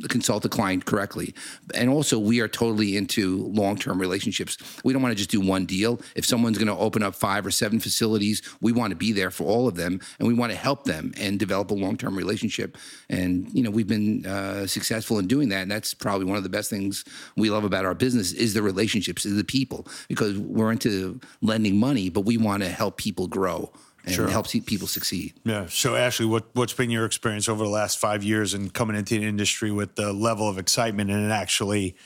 consult 0.09 0.43
the 0.43 0.49
client 0.49 0.85
correctly. 0.85 1.35
And 1.75 1.91
also, 1.91 2.19
we 2.19 2.41
are 2.41 2.49
totally 2.49 2.97
into 2.97 3.47
long 3.49 3.77
term 3.77 3.99
relationships. 3.99 4.59
We 4.85 4.93
don't 4.93 5.03
want 5.03 5.13
to 5.13 5.17
just 5.17 5.31
do 5.31 5.41
one 5.41 5.67
deal. 5.67 6.01
If 6.15 6.25
someone's 6.25 6.59
going 6.59 6.69
to 6.69 6.77
open 6.77 7.03
up 7.03 7.15
five 7.15 7.47
or 7.47 7.51
seven 7.51 7.81
facilities, 7.81 8.43
we 8.61 8.73
want 8.73 8.91
to 8.91 8.97
be 8.97 9.13
there 9.13 9.31
for 9.31 9.45
all 9.45 9.69
of 9.69 9.77
them 9.77 10.01
and 10.19 10.29
we 10.29 10.35
want 10.35 10.53
to 10.53 10.59
help 10.59 10.85
them 10.85 11.13
and 11.19 11.39
develop 11.39 11.71
a 11.71 11.75
long 11.75 11.97
term 11.97 12.17
relationship. 12.17 12.77
And, 13.09 13.51
you 13.53 13.63
know, 13.63 13.71
we've 13.71 13.89
been 13.89 14.25
uh, 14.27 14.67
successful 14.67 15.19
in 15.19 15.27
doing 15.27 15.49
that. 15.51 15.63
And 15.63 15.71
that's 15.71 15.95
probably 15.95 16.27
one 16.27 16.37
of 16.37 16.43
the 16.43 16.49
best 16.49 16.71
things 16.71 17.05
we 17.37 17.51
love 17.51 17.65
about 17.65 17.85
our 17.85 17.95
business 17.95 18.33
is 18.33 18.55
the 18.55 18.63
relationships, 18.63 19.25
is 19.25 19.37
the 19.37 19.45
people, 19.45 19.87
because 20.09 20.39
we're 20.39 20.73
into 20.73 21.21
lending 21.43 21.79
money, 21.79 22.11
but 22.11 22.23
we 22.23 22.37
want 22.37 22.63
to 22.63 22.69
help 22.69 22.97
people 22.97 23.29
grow 23.29 23.73
and 24.07 24.15
Sure. 24.15 24.29
help 24.29 24.47
see 24.47 24.61
people 24.61 24.87
succeed. 24.87 25.35
Yeah. 25.45 25.67
So, 25.69 25.97
Ashley, 25.97 26.27
what 26.27 26.45
what's 26.55 26.73
been 26.73 26.91
your 26.91 27.05
experience 27.05 27.49
over 27.49 27.65
the 27.65 27.71
last 27.71 27.99
five 27.99 28.23
years 28.23 28.55
and 28.55 28.73
coming 28.73 28.97
into 28.97 29.19
the 29.19 29.27
industry 29.27 29.71
with 29.71 29.97
the 29.97 30.13
level 30.13 30.49
of 30.49 30.59
excitement 30.59 31.11
and 31.11 31.33
actually 31.33 31.97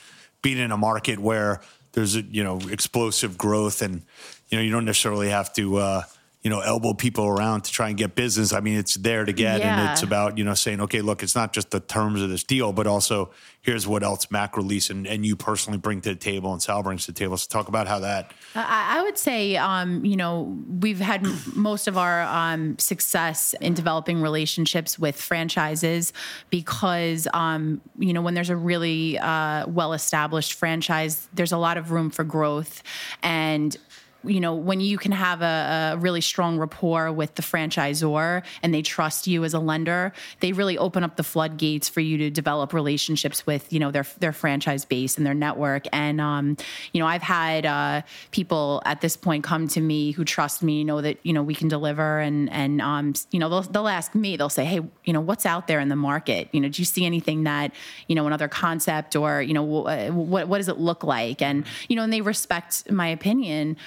being 0.41 0.57
in 0.57 0.71
a 0.71 0.77
market 0.77 1.19
where 1.19 1.61
there's 1.93 2.15
a, 2.15 2.21
you 2.23 2.43
know 2.43 2.59
explosive 2.71 3.37
growth 3.37 3.81
and 3.81 4.01
you 4.49 4.57
know 4.57 4.63
you 4.63 4.71
don't 4.71 4.85
necessarily 4.85 5.29
have 5.29 5.53
to 5.53 5.77
uh, 5.77 6.03
you 6.41 6.49
know 6.49 6.61
elbow 6.61 6.93
people 6.93 7.25
around 7.27 7.61
to 7.61 7.71
try 7.71 7.89
and 7.89 7.97
get 7.97 8.15
business. 8.15 8.51
I 8.51 8.61
mean, 8.61 8.77
it's 8.77 8.95
there 8.95 9.25
to 9.25 9.33
get, 9.33 9.61
and 9.61 9.91
it's 9.91 10.03
about 10.03 10.37
you 10.37 10.43
know 10.43 10.53
saying, 10.53 10.81
okay, 10.81 11.01
look, 11.01 11.21
it's 11.21 11.35
not 11.35 11.53
just 11.53 11.71
the 11.71 11.79
terms 11.79 12.21
of 12.21 12.29
this 12.29 12.43
deal, 12.43 12.73
but 12.73 12.87
also 12.87 13.31
here's 13.61 13.87
what 13.87 14.01
else 14.01 14.25
Macrolease 14.27 14.89
and, 14.89 15.05
and 15.05 15.23
you 15.23 15.35
personally 15.35 15.77
bring 15.77 16.01
to 16.01 16.09
the 16.09 16.15
table 16.15 16.51
and 16.51 16.61
Sal 16.61 16.81
brings 16.81 17.05
to 17.05 17.11
the 17.11 17.19
table. 17.19 17.37
So, 17.37 17.47
talk 17.47 17.67
about 17.67 17.87
how 17.87 17.99
that. 17.99 18.31
I, 18.55 18.97
I 18.97 19.03
would 19.03 19.17
say, 19.17 19.55
um, 19.55 20.03
you 20.03 20.17
know, 20.17 20.57
we've 20.79 20.99
had 20.99 21.27
most 21.55 21.87
of 21.87 21.97
our 21.97 22.23
um, 22.23 22.77
success 22.79 23.53
in 23.61 23.75
developing 23.75 24.21
relationships 24.21 24.97
with 24.97 25.19
franchises 25.19 26.11
because, 26.49 27.27
um, 27.33 27.81
you 27.99 28.13
know, 28.13 28.21
when 28.21 28.33
there's 28.33 28.49
a 28.49 28.55
really 28.55 29.19
uh, 29.19 29.67
well 29.67 29.93
established 29.93 30.53
franchise, 30.53 31.27
there's 31.33 31.51
a 31.51 31.57
lot 31.57 31.77
of 31.77 31.91
room 31.91 32.09
for 32.09 32.23
growth. 32.23 32.81
And 33.21 33.77
you 34.23 34.39
know, 34.39 34.53
when 34.53 34.79
you 34.79 34.97
can 34.97 35.11
have 35.11 35.41
a, 35.41 35.93
a 35.93 35.97
really 35.97 36.21
strong 36.21 36.57
rapport 36.57 37.11
with 37.11 37.35
the 37.35 37.41
franchisor 37.41 38.43
and 38.61 38.73
they 38.73 38.81
trust 38.81 39.27
you 39.27 39.43
as 39.43 39.53
a 39.53 39.59
lender, 39.59 40.13
they 40.39 40.51
really 40.51 40.77
open 40.77 41.03
up 41.03 41.15
the 41.15 41.23
floodgates 41.23 41.89
for 41.89 42.01
you 42.01 42.17
to 42.17 42.29
develop 42.29 42.73
relationships 42.73 43.45
with, 43.45 43.71
you 43.71 43.79
know, 43.79 43.91
their 43.91 44.05
their 44.19 44.33
franchise 44.33 44.85
base 44.85 45.17
and 45.17 45.25
their 45.25 45.33
network. 45.33 45.85
And 45.91 46.21
um, 46.21 46.57
you 46.93 46.99
know, 46.99 47.07
I've 47.07 47.21
had 47.21 47.65
uh, 47.65 48.01
people 48.31 48.81
at 48.85 49.01
this 49.01 49.17
point 49.17 49.43
come 49.43 49.67
to 49.69 49.81
me 49.81 50.11
who 50.11 50.23
trust 50.23 50.63
me, 50.63 50.83
know 50.83 51.01
that 51.01 51.17
you 51.23 51.33
know 51.33 51.43
we 51.43 51.55
can 51.55 51.67
deliver, 51.67 52.19
and 52.19 52.49
and 52.51 52.81
um, 52.81 53.13
you 53.31 53.39
know, 53.39 53.49
they'll 53.49 53.61
they'll 53.61 53.87
ask 53.87 54.15
me, 54.15 54.37
they'll 54.37 54.49
say, 54.49 54.65
hey, 54.65 54.81
you 55.03 55.13
know, 55.13 55.21
what's 55.21 55.45
out 55.45 55.67
there 55.67 55.79
in 55.79 55.89
the 55.89 55.95
market? 55.95 56.49
You 56.51 56.61
know, 56.61 56.69
do 56.69 56.81
you 56.81 56.85
see 56.85 57.05
anything 57.05 57.43
that 57.43 57.73
you 58.07 58.15
know 58.15 58.27
another 58.27 58.47
concept 58.47 59.15
or 59.15 59.41
you 59.41 59.53
know 59.53 59.65
wh- 59.65 60.15
what 60.15 60.47
what 60.47 60.57
does 60.57 60.67
it 60.67 60.77
look 60.77 61.03
like? 61.03 61.41
And 61.41 61.65
you 61.87 61.95
know, 61.95 62.03
and 62.03 62.13
they 62.13 62.21
respect 62.21 62.89
my 62.91 63.07
opinion 63.07 63.77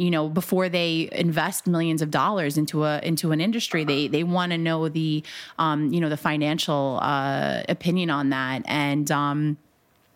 you 0.00 0.10
know 0.10 0.28
before 0.28 0.68
they 0.68 1.08
invest 1.12 1.66
millions 1.66 2.02
of 2.02 2.10
dollars 2.10 2.56
into 2.56 2.84
a 2.84 3.00
into 3.00 3.32
an 3.32 3.40
industry 3.40 3.84
they 3.84 4.08
they 4.08 4.24
want 4.24 4.52
to 4.52 4.58
know 4.58 4.88
the 4.88 5.22
um, 5.58 5.92
you 5.92 6.00
know 6.00 6.08
the 6.08 6.16
financial 6.16 6.98
uh, 7.02 7.62
opinion 7.68 8.10
on 8.10 8.30
that. 8.30 8.62
And 8.66 9.10
um, 9.10 9.58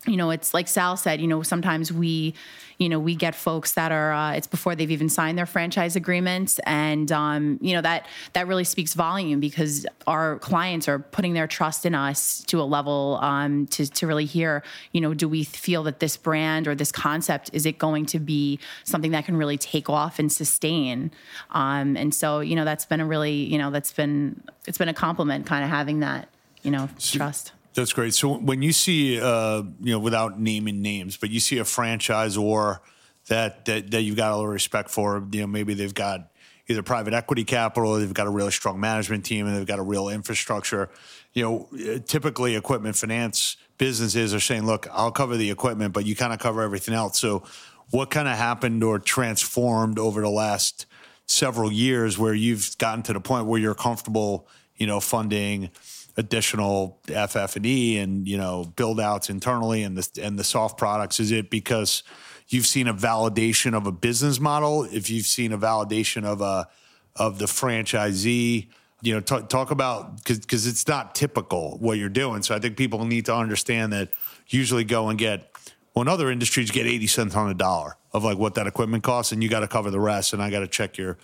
you 0.06 0.16
know, 0.16 0.30
it's 0.30 0.52
like 0.52 0.68
Sal 0.68 0.96
said, 0.96 1.20
you 1.20 1.26
know, 1.26 1.42
sometimes 1.42 1.92
we, 1.92 2.34
you 2.78 2.88
know, 2.88 2.98
we 2.98 3.14
get 3.14 3.34
folks 3.34 3.72
that 3.72 3.92
are, 3.92 4.12
uh, 4.12 4.32
it's 4.32 4.46
before 4.46 4.74
they've 4.74 4.90
even 4.90 5.08
signed 5.08 5.38
their 5.38 5.46
franchise 5.46 5.96
agreements. 5.96 6.58
And, 6.66 7.10
um, 7.12 7.58
you 7.62 7.74
know, 7.74 7.80
that, 7.82 8.06
that 8.32 8.46
really 8.46 8.64
speaks 8.64 8.94
volume 8.94 9.40
because 9.40 9.86
our 10.06 10.38
clients 10.40 10.88
are 10.88 10.98
putting 10.98 11.34
their 11.34 11.46
trust 11.46 11.86
in 11.86 11.94
us 11.94 12.42
to 12.48 12.60
a 12.60 12.64
level 12.64 13.18
um, 13.22 13.66
to, 13.68 13.86
to 13.86 14.06
really 14.06 14.24
hear, 14.24 14.62
you 14.92 15.00
know, 15.00 15.14
do 15.14 15.28
we 15.28 15.44
feel 15.44 15.84
that 15.84 16.00
this 16.00 16.16
brand 16.16 16.66
or 16.66 16.74
this 16.74 16.92
concept, 16.92 17.50
is 17.52 17.64
it 17.64 17.78
going 17.78 18.06
to 18.06 18.18
be 18.18 18.58
something 18.82 19.12
that 19.12 19.24
can 19.24 19.36
really 19.36 19.56
take 19.56 19.88
off 19.88 20.18
and 20.18 20.32
sustain? 20.32 21.12
Um, 21.52 21.96
and 21.96 22.14
so, 22.14 22.40
you 22.40 22.56
know, 22.56 22.64
that's 22.64 22.84
been 22.84 23.00
a 23.00 23.06
really, 23.06 23.32
you 23.32 23.58
know, 23.58 23.70
that's 23.70 23.92
been, 23.92 24.42
it's 24.66 24.78
been 24.78 24.88
a 24.88 24.94
compliment 24.94 25.46
kind 25.46 25.64
of 25.64 25.70
having 25.70 26.00
that, 26.00 26.28
you 26.62 26.70
know, 26.70 26.88
trust. 26.98 27.52
That's 27.74 27.92
great. 27.92 28.14
So 28.14 28.34
when 28.34 28.62
you 28.62 28.72
see, 28.72 29.20
uh, 29.20 29.62
you 29.80 29.92
know, 29.92 29.98
without 29.98 30.38
naming 30.38 30.80
names, 30.80 31.16
but 31.16 31.30
you 31.30 31.40
see 31.40 31.58
a 31.58 31.64
franchise 31.64 32.36
or 32.36 32.82
that, 33.26 33.64
that 33.64 33.90
that 33.90 34.02
you've 34.02 34.16
got 34.16 34.30
a 34.30 34.36
little 34.36 34.50
respect 34.50 34.90
for, 34.90 35.26
you 35.32 35.40
know, 35.40 35.46
maybe 35.48 35.74
they've 35.74 35.94
got 35.94 36.30
either 36.68 36.82
private 36.82 37.12
equity 37.12 37.44
capital, 37.44 37.98
they've 37.98 38.14
got 38.14 38.26
a 38.26 38.30
really 38.30 38.52
strong 38.52 38.78
management 38.78 39.24
team, 39.24 39.46
and 39.46 39.56
they've 39.56 39.66
got 39.66 39.78
a 39.78 39.82
real 39.82 40.08
infrastructure. 40.08 40.88
You 41.32 41.42
know, 41.42 42.00
typically 42.06 42.54
equipment 42.54 42.96
finance 42.96 43.56
businesses 43.76 44.32
are 44.32 44.40
saying, 44.40 44.66
"Look, 44.66 44.86
I'll 44.92 45.10
cover 45.10 45.36
the 45.36 45.50
equipment, 45.50 45.92
but 45.92 46.06
you 46.06 46.14
kind 46.14 46.32
of 46.32 46.38
cover 46.38 46.62
everything 46.62 46.94
else." 46.94 47.18
So, 47.18 47.42
what 47.90 48.10
kind 48.10 48.28
of 48.28 48.36
happened 48.36 48.84
or 48.84 49.00
transformed 49.00 49.98
over 49.98 50.20
the 50.20 50.30
last 50.30 50.86
several 51.26 51.72
years 51.72 52.18
where 52.18 52.34
you've 52.34 52.78
gotten 52.78 53.02
to 53.04 53.12
the 53.12 53.20
point 53.20 53.46
where 53.46 53.60
you're 53.60 53.74
comfortable, 53.74 54.46
you 54.76 54.86
know, 54.86 55.00
funding? 55.00 55.70
Additional 56.16 57.00
FF 57.06 57.56
and 57.56 57.66
E 57.66 57.98
and 57.98 58.28
you 58.28 58.36
know 58.36 58.72
build 58.76 59.00
outs 59.00 59.30
internally 59.30 59.82
and 59.82 59.96
the 59.96 60.22
and 60.22 60.38
the 60.38 60.44
soft 60.44 60.78
products? 60.78 61.20
Is 61.20 61.30
it 61.30 61.50
because 61.50 62.02
you've 62.48 62.66
seen 62.66 62.88
a 62.88 62.94
validation 62.94 63.74
of 63.74 63.86
a 63.86 63.92
business 63.92 64.40
model? 64.40 64.84
If 64.84 65.10
you've 65.10 65.26
seen 65.26 65.52
a 65.52 65.58
validation 65.58 66.24
of 66.24 66.40
a 66.40 66.68
of 67.16 67.38
the 67.38 67.46
franchisee, 67.46 68.68
you 69.02 69.14
know, 69.14 69.20
talk, 69.20 69.48
talk 69.48 69.70
about 69.70 70.24
because 70.24 70.66
it's 70.66 70.88
not 70.88 71.14
typical 71.14 71.78
what 71.78 71.98
you're 71.98 72.08
doing. 72.08 72.42
So 72.42 72.54
I 72.54 72.58
think 72.58 72.76
people 72.76 73.04
need 73.04 73.26
to 73.26 73.34
understand 73.34 73.92
that 73.92 74.10
usually 74.48 74.84
go 74.84 75.08
and 75.08 75.18
get. 75.18 75.50
Well, 75.94 76.02
in 76.02 76.08
other 76.08 76.28
industries, 76.28 76.68
you 76.68 76.74
get 76.74 76.86
80 76.90 77.06
cents 77.06 77.36
on 77.36 77.46
the 77.46 77.54
dollar 77.54 77.96
of 78.12 78.24
like 78.24 78.36
what 78.36 78.54
that 78.54 78.66
equipment 78.66 79.04
costs, 79.04 79.30
and 79.30 79.42
you 79.44 79.48
got 79.48 79.60
to 79.60 79.68
cover 79.68 79.92
the 79.92 80.00
rest. 80.00 80.32
And 80.32 80.42
I 80.42 80.50
got 80.50 80.60
to 80.60 80.66
check 80.66 80.98
your 80.98 81.18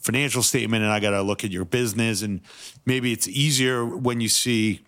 financial 0.00 0.42
statement 0.42 0.82
and 0.82 0.92
I 0.92 1.00
got 1.00 1.10
to 1.10 1.22
look 1.22 1.44
at 1.44 1.50
your 1.50 1.64
business. 1.64 2.22
And 2.22 2.40
maybe 2.86 3.12
it's 3.12 3.28
easier 3.28 3.84
when 3.84 4.20
you 4.20 4.28
see 4.28 4.80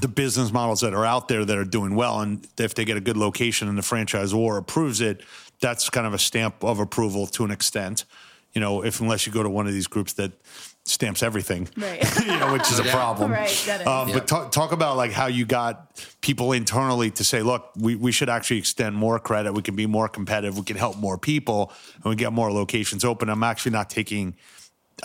the 0.00 0.08
business 0.08 0.52
models 0.52 0.80
that 0.80 0.94
are 0.94 1.04
out 1.04 1.28
there 1.28 1.44
that 1.44 1.56
are 1.56 1.64
doing 1.64 1.94
well. 1.94 2.20
And 2.20 2.46
if 2.58 2.74
they 2.74 2.84
get 2.84 2.96
a 2.96 3.00
good 3.00 3.16
location 3.16 3.68
and 3.68 3.76
the 3.76 3.82
franchisor 3.82 4.58
approves 4.58 5.00
it, 5.00 5.22
that's 5.60 5.88
kind 5.90 6.06
of 6.06 6.14
a 6.14 6.18
stamp 6.18 6.62
of 6.64 6.78
approval 6.78 7.26
to 7.28 7.44
an 7.44 7.50
extent. 7.50 8.04
You 8.52 8.60
know, 8.60 8.84
if 8.84 9.00
unless 9.00 9.26
you 9.26 9.32
go 9.32 9.42
to 9.42 9.50
one 9.50 9.66
of 9.66 9.72
these 9.72 9.86
groups 9.86 10.12
that 10.14 10.32
stamps 10.84 11.22
everything, 11.22 11.68
right. 11.76 12.20
you 12.20 12.38
know, 12.38 12.52
which 12.52 12.70
is 12.70 12.78
a 12.78 12.84
problem. 12.84 13.30
Right, 13.30 13.62
that 13.66 13.82
is. 13.82 13.86
Um, 13.86 14.10
But 14.12 14.26
talk, 14.26 14.50
talk 14.50 14.72
about 14.72 14.96
like 14.96 15.12
how 15.12 15.26
you 15.26 15.44
got 15.44 16.02
people 16.20 16.52
internally 16.52 17.10
to 17.12 17.24
say, 17.24 17.42
look, 17.42 17.70
we, 17.76 17.94
we 17.94 18.10
should 18.10 18.28
actually 18.28 18.58
extend 18.58 18.96
more 18.96 19.18
credit. 19.18 19.52
We 19.52 19.62
can 19.62 19.76
be 19.76 19.86
more 19.86 20.08
competitive. 20.08 20.58
We 20.58 20.64
can 20.64 20.76
help 20.76 20.96
more 20.96 21.18
people 21.18 21.72
and 21.96 22.04
we 22.06 22.16
get 22.16 22.32
more 22.32 22.52
locations 22.52 23.04
open. 23.04 23.28
I'm 23.28 23.44
actually 23.44 23.72
not 23.72 23.90
taking, 23.90 24.34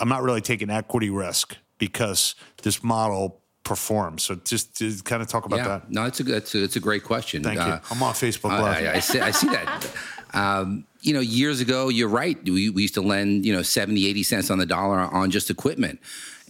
I'm 0.00 0.08
not 0.08 0.22
really 0.22 0.40
taking 0.40 0.68
equity 0.68 1.10
risk 1.10 1.56
because 1.78 2.34
this 2.62 2.82
model 2.82 3.40
performs. 3.62 4.24
So 4.24 4.34
just 4.34 4.76
to 4.78 4.92
kind 5.04 5.22
of 5.22 5.28
talk 5.28 5.44
about 5.44 5.58
yeah, 5.58 5.68
that. 5.68 5.90
no, 5.90 6.04
it's 6.06 6.18
a 6.20 6.34
it's 6.34 6.54
a, 6.54 6.64
it's 6.64 6.76
a 6.76 6.80
great 6.80 7.04
question. 7.04 7.42
Thank 7.44 7.60
Uh, 7.60 7.66
you. 7.66 7.80
I'm 7.90 8.02
on 8.02 8.14
Facebook 8.14 8.50
I, 8.50 8.62
Live. 8.62 8.84
I, 8.84 8.96
I 8.96 8.98
see, 9.00 9.20
I 9.20 9.30
see 9.30 9.48
that. 9.48 9.90
Um, 10.34 10.84
you 11.00 11.14
know, 11.14 11.20
years 11.20 11.60
ago, 11.60 11.88
you're 11.88 12.08
right. 12.08 12.42
We, 12.44 12.70
we 12.70 12.82
used 12.82 12.94
to 12.94 13.02
lend, 13.02 13.46
you 13.46 13.52
know, 13.52 13.62
70, 13.62 14.06
80 14.08 14.22
cents 14.22 14.50
on 14.50 14.58
the 14.58 14.66
dollar 14.66 14.98
on 14.98 15.30
just 15.30 15.50
equipment. 15.50 16.00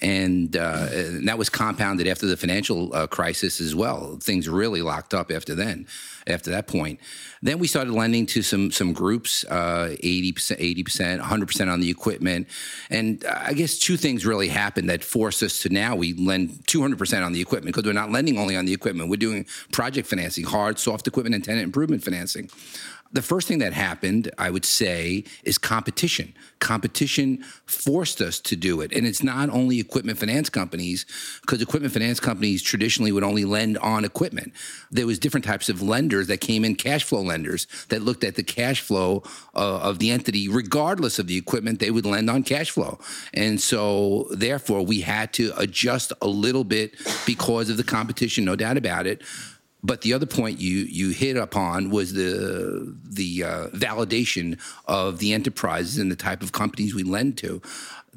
And, 0.00 0.56
uh, 0.56 0.86
and 0.92 1.28
that 1.28 1.38
was 1.38 1.48
compounded 1.48 2.06
after 2.06 2.26
the 2.26 2.36
financial 2.36 2.94
uh, 2.94 3.08
crisis 3.08 3.60
as 3.60 3.74
well. 3.74 4.16
Things 4.22 4.48
really 4.48 4.80
locked 4.80 5.12
up 5.12 5.32
after 5.32 5.56
then, 5.56 5.88
after 6.26 6.50
that 6.52 6.68
point. 6.68 7.00
Then 7.42 7.58
we 7.58 7.66
started 7.66 7.92
lending 7.92 8.26
to 8.26 8.42
some 8.42 8.70
some 8.70 8.92
groups, 8.92 9.44
uh, 9.44 9.96
80%, 10.02 10.34
80%, 10.84 11.20
100% 11.20 11.72
on 11.72 11.80
the 11.80 11.90
equipment. 11.90 12.48
And 12.90 13.24
I 13.26 13.54
guess 13.54 13.78
two 13.78 13.96
things 13.96 14.24
really 14.24 14.48
happened 14.48 14.88
that 14.90 15.02
forced 15.02 15.42
us 15.42 15.62
to 15.62 15.68
now 15.68 15.96
we 15.96 16.14
lend 16.14 16.50
200% 16.66 17.24
on 17.24 17.32
the 17.32 17.40
equipment 17.40 17.74
because 17.74 17.86
we're 17.86 17.92
not 17.92 18.12
lending 18.12 18.38
only 18.38 18.56
on 18.56 18.66
the 18.66 18.72
equipment. 18.72 19.10
We're 19.10 19.16
doing 19.16 19.46
project 19.72 20.08
financing, 20.08 20.44
hard, 20.44 20.78
soft 20.78 21.06
equipment, 21.08 21.34
and 21.34 21.44
tenant 21.44 21.64
improvement 21.64 22.04
financing 22.04 22.50
the 23.12 23.22
first 23.22 23.48
thing 23.48 23.58
that 23.58 23.72
happened, 23.72 24.30
I 24.36 24.50
would 24.50 24.64
say, 24.64 25.24
is 25.42 25.56
competition. 25.56 26.34
Competition 26.58 27.42
forced 27.64 28.20
us 28.20 28.38
to 28.40 28.56
do 28.56 28.80
it. 28.82 28.92
And 28.92 29.06
it's 29.06 29.22
not 29.22 29.48
only 29.48 29.80
equipment 29.80 30.18
finance 30.18 30.50
companies, 30.50 31.06
because 31.40 31.62
equipment 31.62 31.92
finance 31.94 32.20
companies 32.20 32.62
traditionally 32.62 33.10
would 33.12 33.24
only 33.24 33.44
lend 33.44 33.78
on 33.78 34.04
equipment. 34.04 34.52
There 34.90 35.06
was 35.06 35.18
different 35.18 35.46
types 35.46 35.68
of 35.68 35.80
lenders 35.80 36.26
that 36.26 36.40
came 36.40 36.64
in, 36.64 36.74
cash 36.74 37.04
flow 37.04 37.22
lenders, 37.22 37.66
that 37.88 38.02
looked 38.02 38.24
at 38.24 38.34
the 38.34 38.42
cash 38.42 38.80
flow 38.80 39.22
uh, 39.54 39.78
of 39.78 39.98
the 40.00 40.10
entity, 40.10 40.48
regardless 40.48 41.18
of 41.18 41.26
the 41.26 41.36
equipment, 41.36 41.80
they 41.80 41.90
would 41.90 42.04
lend 42.04 42.28
on 42.28 42.42
cash 42.42 42.70
flow. 42.70 42.98
And 43.32 43.60
so, 43.60 44.28
therefore, 44.32 44.84
we 44.84 45.00
had 45.00 45.32
to 45.34 45.52
adjust 45.56 46.12
a 46.20 46.28
little 46.28 46.64
bit 46.64 46.94
because 47.24 47.70
of 47.70 47.76
the 47.78 47.84
competition, 47.84 48.44
no 48.44 48.56
doubt 48.56 48.76
about 48.76 49.06
it. 49.06 49.22
But 49.82 50.00
the 50.00 50.12
other 50.12 50.26
point 50.26 50.60
you 50.60 50.78
you 50.78 51.10
hit 51.10 51.36
upon 51.36 51.90
was 51.90 52.12
the 52.12 52.96
the 53.04 53.44
uh, 53.44 53.68
validation 53.68 54.58
of 54.86 55.18
the 55.18 55.32
enterprises 55.32 55.98
and 55.98 56.10
the 56.10 56.16
type 56.16 56.42
of 56.42 56.52
companies 56.52 56.94
we 56.94 57.04
lend 57.04 57.38
to. 57.38 57.62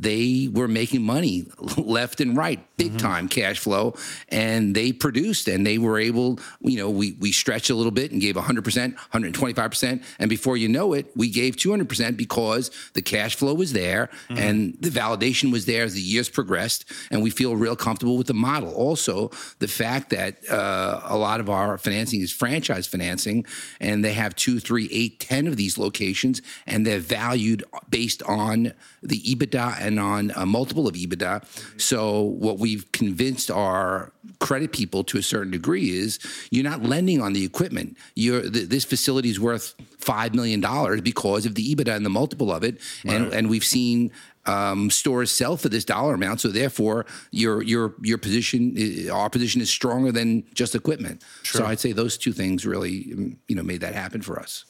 They 0.01 0.49
were 0.51 0.67
making 0.67 1.03
money 1.03 1.45
left 1.77 2.21
and 2.21 2.35
right, 2.35 2.59
big 2.75 2.97
time 2.97 3.27
cash 3.27 3.59
flow, 3.59 3.93
and 4.29 4.75
they 4.75 4.91
produced 4.91 5.47
and 5.47 5.65
they 5.65 5.77
were 5.77 5.99
able. 5.99 6.39
You 6.59 6.77
know, 6.77 6.89
we 6.89 7.11
we 7.13 7.31
stretched 7.31 7.69
a 7.69 7.75
little 7.75 7.91
bit 7.91 8.11
and 8.11 8.19
gave 8.19 8.35
100 8.35 8.63
percent, 8.63 8.95
125 8.95 9.69
percent, 9.69 10.03
and 10.17 10.27
before 10.27 10.57
you 10.57 10.67
know 10.67 10.93
it, 10.93 11.11
we 11.15 11.29
gave 11.29 11.55
200 11.55 11.87
percent 11.87 12.17
because 12.17 12.71
the 12.93 13.01
cash 13.03 13.35
flow 13.35 13.53
was 13.53 13.73
there 13.73 14.09
and 14.29 14.75
the 14.79 14.89
validation 14.89 15.51
was 15.51 15.65
there 15.65 15.83
as 15.83 15.93
the 15.93 16.01
years 16.01 16.29
progressed, 16.29 16.85
and 17.11 17.21
we 17.21 17.29
feel 17.29 17.55
real 17.55 17.75
comfortable 17.75 18.17
with 18.17 18.27
the 18.27 18.33
model. 18.33 18.73
Also, 18.73 19.29
the 19.59 19.67
fact 19.67 20.09
that 20.09 20.37
uh, 20.49 21.01
a 21.03 21.17
lot 21.17 21.39
of 21.39 21.49
our 21.49 21.77
financing 21.77 22.21
is 22.21 22.31
franchise 22.31 22.87
financing, 22.87 23.45
and 23.79 24.03
they 24.03 24.13
have 24.13 24.35
two, 24.35 24.59
three, 24.59 24.89
eight, 24.91 25.19
ten 25.19 25.45
of 25.45 25.57
these 25.57 25.77
locations, 25.77 26.41
and 26.65 26.87
they're 26.87 26.99
valued 26.99 27.63
based 27.89 28.23
on 28.23 28.73
the 29.03 29.21
EBITDA 29.21 29.77
and 29.79 29.90
on 29.99 30.31
a 30.35 30.45
multiple 30.45 30.87
of 30.87 30.95
EBITDA. 30.95 31.43
So, 31.81 32.21
what 32.21 32.59
we've 32.59 32.91
convinced 32.91 33.49
our 33.51 34.11
credit 34.39 34.71
people 34.71 35.03
to 35.05 35.17
a 35.17 35.23
certain 35.23 35.51
degree 35.51 35.89
is 35.89 36.19
you're 36.51 36.63
not 36.63 36.83
lending 36.83 37.21
on 37.21 37.33
the 37.33 37.43
equipment. 37.43 37.97
You're 38.15 38.41
th- 38.49 38.69
this 38.69 38.83
facility 38.85 39.29
is 39.29 39.39
worth 39.39 39.75
five 39.99 40.33
million 40.35 40.61
dollars 40.61 41.01
because 41.01 41.45
of 41.45 41.55
the 41.55 41.75
EBITDA 41.75 41.95
and 41.95 42.05
the 42.05 42.09
multiple 42.09 42.51
of 42.51 42.63
it, 42.63 42.79
and 43.05 43.33
and 43.33 43.49
we've 43.49 43.63
seen 43.65 44.11
um, 44.47 44.89
stores 44.89 45.29
sell 45.31 45.55
for 45.55 45.69
this 45.69 45.85
dollar 45.85 46.15
amount. 46.15 46.41
So 46.41 46.47
therefore, 46.49 47.05
your 47.31 47.61
your 47.61 47.93
your 48.01 48.17
position, 48.17 48.75
i- 48.77 49.09
our 49.09 49.29
position 49.29 49.61
is 49.61 49.69
stronger 49.69 50.11
than 50.11 50.43
just 50.55 50.73
equipment. 50.75 51.23
So 51.43 51.59
I'd 51.65 51.79
say 51.79 51.91
those 51.91 52.17
two 52.17 52.33
things 52.33 52.65
really, 52.65 53.35
you 53.47 53.55
know, 53.55 53.63
made 53.63 53.81
that 53.81 53.93
happen 53.93 54.21
for 54.21 54.39
us. 54.39 54.65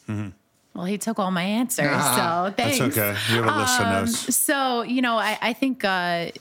Well, 0.73 0.85
he 0.85 0.97
took 0.97 1.19
all 1.19 1.31
my 1.31 1.43
answers, 1.43 1.89
so 1.89 2.53
thanks. 2.55 2.79
That's 2.79 2.97
okay. 2.97 3.17
You 3.29 3.43
have 3.43 3.53
a 3.53 3.59
list 3.59 3.79
of 3.79 3.85
Um, 3.87 3.93
notes. 4.05 4.35
So, 4.35 4.83
you 4.83 5.01
know, 5.01 5.17
I, 5.17 5.37
I 5.41 5.53
think 5.53 5.83
uh, 5.83 6.31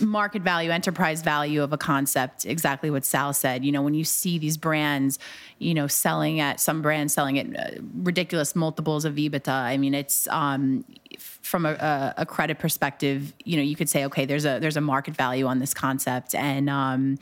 market 0.00 0.42
value, 0.42 0.70
enterprise 0.70 1.20
value 1.20 1.62
of 1.64 1.72
a 1.72 1.76
concept, 1.76 2.44
exactly 2.46 2.90
what 2.90 3.04
Sal 3.04 3.32
said. 3.32 3.64
You 3.64 3.72
know, 3.72 3.82
when 3.82 3.94
you 3.94 4.04
see 4.04 4.38
these 4.38 4.56
brands, 4.56 5.18
you 5.58 5.74
know, 5.74 5.88
selling 5.88 6.38
at 6.38 6.60
some 6.60 6.80
brands 6.80 7.12
selling 7.12 7.40
at 7.40 7.46
uh, 7.58 7.80
ridiculous 7.92 8.54
multiples 8.54 9.04
of 9.04 9.14
EBITDA, 9.16 9.48
I 9.48 9.76
mean, 9.76 9.94
it's 9.94 10.28
um, 10.28 10.84
from 11.18 11.66
a, 11.66 11.72
a, 11.72 12.14
a 12.18 12.26
credit 12.26 12.60
perspective, 12.60 13.32
you 13.44 13.56
know, 13.56 13.62
you 13.64 13.74
could 13.74 13.88
say, 13.88 14.04
okay, 14.04 14.26
there's 14.26 14.44
a 14.44 14.60
there's 14.60 14.76
a 14.76 14.80
market 14.80 15.16
value 15.16 15.46
on 15.46 15.58
this 15.58 15.74
concept, 15.74 16.36
and 16.36 16.70
um, 16.70 17.18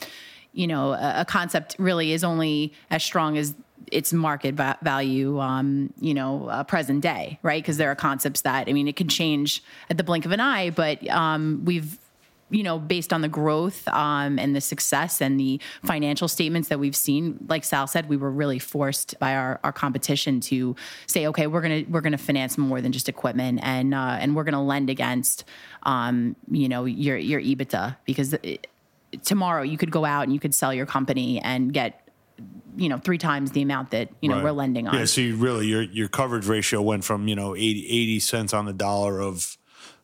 you 0.53 0.67
know, 0.67 0.93
a, 0.93 1.21
a 1.21 1.25
concept 1.25 1.77
really 1.79 2.13
is 2.13 2.23
only 2.23 2.75
as 2.91 3.03
strong 3.03 3.39
as 3.39 3.55
its 3.91 4.13
market 4.13 4.55
va- 4.55 4.79
value, 4.83 5.41
um, 5.41 5.93
you 6.01 6.15
know, 6.15 6.49
uh, 6.49 6.65
present 6.65 7.03
day, 7.03 7.39
right? 7.43 7.63
Because 7.63 7.77
there 7.77 7.91
are 7.91 7.95
concepts 7.95 8.43
that, 8.43 8.69
I 8.69 8.73
mean, 8.73 8.89
it 8.89 8.97
can 8.97 9.09
change 9.09 9.63
at 9.89 9.97
the 9.97 10.05
blink 10.05 10.25
of 10.25 10.33
an 10.33 10.41
eye, 10.41 10.71
but 10.71 11.07
um, 11.09 11.63
we've, 11.65 11.99
you 12.51 12.63
know, 12.63 12.79
based 12.79 13.13
on 13.13 13.21
the 13.21 13.29
growth 13.29 13.87
um, 13.89 14.39
and 14.39 14.55
the 14.57 14.61
success 14.61 15.21
and 15.21 15.39
the 15.39 15.61
financial 15.85 16.27
statements 16.27 16.69
that 16.69 16.81
we've 16.81 16.97
seen, 16.97 17.39
like 17.49 17.65
Sal 17.65 17.87
said, 17.87 18.09
we 18.09 18.17
were 18.17 18.31
really 18.31 18.59
forced 18.59 19.19
by 19.21 19.35
our, 19.35 19.61
our 19.63 19.73
competition 19.73 20.41
to 20.41 20.75
say, 21.07 21.27
okay, 21.29 21.47
we're 21.47 21.61
gonna 21.61 21.85
we're 21.89 22.01
gonna 22.01 22.19
finance 22.19 22.59
more 22.59 22.81
than 22.81 22.91
just 22.91 23.09
equipment, 23.09 23.61
and 23.63 23.95
uh, 23.95 24.17
and 24.21 24.35
we're 24.35 24.43
gonna 24.43 24.65
lend 24.65 24.91
against, 24.91 25.45
um, 25.85 26.35
you 26.51 26.69
know, 26.69 26.87
your 26.87 27.17
your 27.17 27.41
EBITDA 27.41 27.97
because 28.05 28.33
it, 28.33 28.67
tomorrow 29.25 29.63
you 29.63 29.77
could 29.77 29.91
go 29.91 30.05
out 30.05 30.23
and 30.23 30.33
you 30.33 30.41
could 30.41 30.55
sell 30.55 30.73
your 30.73 30.87
company 30.87 31.41
and 31.41 31.73
get 31.73 32.00
you 32.77 32.89
know 32.89 32.99
three 32.99 33.19
times 33.19 33.51
the 33.51 33.63
amount 33.63 33.91
that 33.91 34.09
you 34.21 34.29
know 34.29 34.37
Right. 34.37 34.45
we're 34.45 34.51
lending 34.53 34.87
on. 34.89 34.95
Yeah, 34.95 35.05
so 35.05 35.21
you 35.21 35.37
really 35.37 35.67
your 35.67 35.83
your 35.83 36.09
coverage 36.09 36.47
ratio 36.47 36.81
went 36.83 37.05
from 37.05 37.29
you 37.29 37.35
know 37.35 37.55
80, 37.57 37.87
80 37.87 38.21
cents 38.21 38.55
on 38.55 38.65
the 38.67 38.73
dollar 38.73 39.21
of 39.21 39.57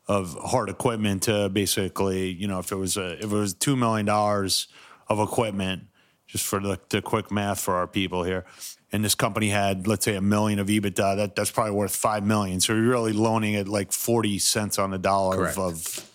of 0.08 0.36
hard 0.44 0.68
equipment 0.68 1.22
to 1.24 1.48
basically 1.48 2.30
you 2.30 2.46
know 2.48 2.58
if 2.58 2.70
it 2.72 2.76
was 2.76 2.96
a 2.96 3.14
if 3.14 3.24
it 3.24 3.36
was 3.36 3.54
two 3.54 3.76
million 3.76 4.06
dollars 4.06 4.68
of 5.08 5.20
equipment, 5.20 5.84
just 6.26 6.44
for 6.44 6.58
the, 6.60 6.78
the 6.90 7.00
quick 7.00 7.30
math 7.30 7.60
for 7.60 7.74
our 7.76 7.86
people 7.86 8.24
here, 8.24 8.44
and 8.92 9.04
this 9.04 9.14
company 9.14 9.48
had 9.50 9.86
let's 9.86 10.04
say 10.04 10.16
a 10.16 10.20
million 10.20 10.58
of 10.58 10.66
EBITDA, 10.66 11.16
that 11.16 11.36
that's 11.36 11.50
probably 11.52 11.72
worth 11.72 11.94
five 11.94 12.24
million. 12.24 12.60
So 12.60 12.74
you're 12.74 12.82
really 12.82 13.12
loaning 13.12 13.54
it 13.54 13.68
like 13.68 13.92
forty 13.92 14.38
cents 14.38 14.78
on 14.78 14.90
the 14.90 14.98
dollar 14.98 15.36
Correct. 15.36 15.58
of 15.58 16.10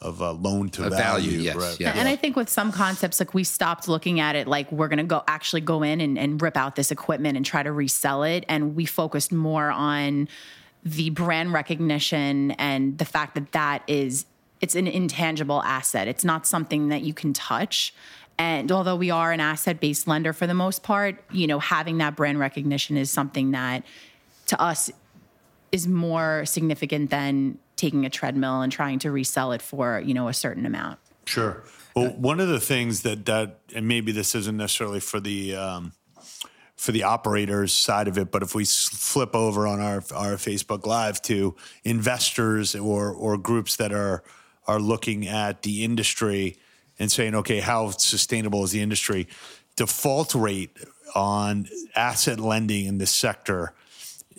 of 0.00 0.20
uh, 0.20 0.32
loan 0.32 0.68
to 0.70 0.84
Of 0.84 0.92
value. 0.92 1.30
value, 1.30 1.42
yes, 1.42 1.56
right? 1.56 1.80
yeah. 1.80 1.92
And 1.96 2.08
I 2.08 2.16
think 2.16 2.36
with 2.36 2.48
some 2.48 2.72
concepts, 2.72 3.20
like 3.20 3.32
we 3.32 3.44
stopped 3.44 3.88
looking 3.88 4.20
at 4.20 4.36
it 4.36 4.46
like 4.46 4.70
we're 4.70 4.88
going 4.88 4.98
to 4.98 5.04
go 5.04 5.22
actually 5.26 5.62
go 5.62 5.82
in 5.82 6.00
and, 6.00 6.18
and 6.18 6.40
rip 6.42 6.56
out 6.56 6.76
this 6.76 6.90
equipment 6.90 7.36
and 7.36 7.46
try 7.46 7.62
to 7.62 7.72
resell 7.72 8.22
it. 8.22 8.44
And 8.48 8.76
we 8.76 8.84
focused 8.84 9.32
more 9.32 9.70
on 9.70 10.28
the 10.84 11.10
brand 11.10 11.52
recognition 11.52 12.50
and 12.52 12.98
the 12.98 13.06
fact 13.06 13.34
that 13.36 13.52
that 13.52 13.82
is, 13.86 14.26
it's 14.60 14.74
an 14.74 14.86
intangible 14.86 15.62
asset. 15.62 16.08
It's 16.08 16.24
not 16.24 16.46
something 16.46 16.88
that 16.88 17.02
you 17.02 17.14
can 17.14 17.32
touch. 17.32 17.94
And 18.36 18.70
although 18.72 18.96
we 18.96 19.10
are 19.10 19.32
an 19.32 19.40
asset 19.40 19.80
based 19.80 20.06
lender 20.06 20.32
for 20.32 20.46
the 20.46 20.54
most 20.54 20.82
part, 20.82 21.22
you 21.30 21.46
know, 21.46 21.60
having 21.60 21.98
that 21.98 22.16
brand 22.16 22.38
recognition 22.38 22.96
is 22.96 23.10
something 23.10 23.52
that 23.52 23.84
to 24.46 24.60
us 24.60 24.90
is 25.72 25.88
more 25.88 26.44
significant 26.44 27.10
than 27.10 27.58
taking 27.76 28.04
a 28.06 28.10
treadmill 28.10 28.62
and 28.62 28.72
trying 28.72 28.98
to 29.00 29.10
resell 29.10 29.52
it 29.52 29.62
for, 29.62 30.00
you 30.00 30.14
know, 30.14 30.28
a 30.28 30.34
certain 30.34 30.66
amount. 30.66 30.98
Sure. 31.26 31.64
Well, 31.94 32.10
one 32.10 32.40
of 32.40 32.48
the 32.48 32.60
things 32.60 33.02
that 33.02 33.26
that 33.26 33.60
and 33.74 33.86
maybe 33.86 34.12
this 34.12 34.34
isn't 34.34 34.56
necessarily 34.56 35.00
for 35.00 35.20
the 35.20 35.54
um, 35.54 35.92
for 36.76 36.92
the 36.92 37.04
operators 37.04 37.72
side 37.72 38.08
of 38.08 38.18
it, 38.18 38.30
but 38.30 38.42
if 38.42 38.54
we 38.54 38.64
flip 38.64 39.34
over 39.34 39.66
on 39.66 39.80
our 39.80 40.02
our 40.14 40.34
Facebook 40.34 40.86
Live 40.86 41.22
to 41.22 41.54
investors 41.84 42.74
or 42.74 43.12
or 43.12 43.38
groups 43.38 43.76
that 43.76 43.92
are 43.92 44.24
are 44.66 44.80
looking 44.80 45.28
at 45.28 45.62
the 45.62 45.84
industry 45.84 46.58
and 46.98 47.12
saying, 47.12 47.34
okay, 47.34 47.60
how 47.60 47.90
sustainable 47.90 48.64
is 48.64 48.72
the 48.72 48.80
industry? 48.80 49.28
Default 49.76 50.34
rate 50.34 50.76
on 51.14 51.68
asset 51.94 52.40
lending 52.40 52.86
in 52.86 52.98
this 52.98 53.10
sector 53.10 53.72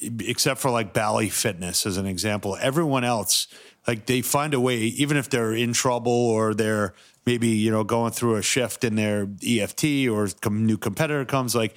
except 0.02 0.60
for 0.62 0.70
like 0.72 0.94
Bally 0.94 1.30
Fitness 1.30 1.86
as 1.86 1.98
an 1.98 2.06
example. 2.06 2.58
Everyone 2.62 3.04
else, 3.04 3.48
like 3.88 4.06
they 4.06 4.22
find 4.22 4.54
a 4.54 4.60
way, 4.60 4.78
even 4.78 5.18
if 5.18 5.30
they're 5.30 5.54
in 5.54 5.74
trouble 5.74 6.12
or 6.12 6.54
they're 6.54 6.94
maybe 7.26 7.50
you 7.50 7.72
know 7.72 7.84
going 7.84 8.12
through 8.12 8.36
a 8.36 8.42
shift 8.42 8.84
in 8.84 8.96
their 8.96 9.28
EFT 9.46 10.08
or 10.10 10.28
some 10.44 10.66
new 10.66 10.78
competitor 10.78 11.26
comes, 11.26 11.56
like 11.56 11.76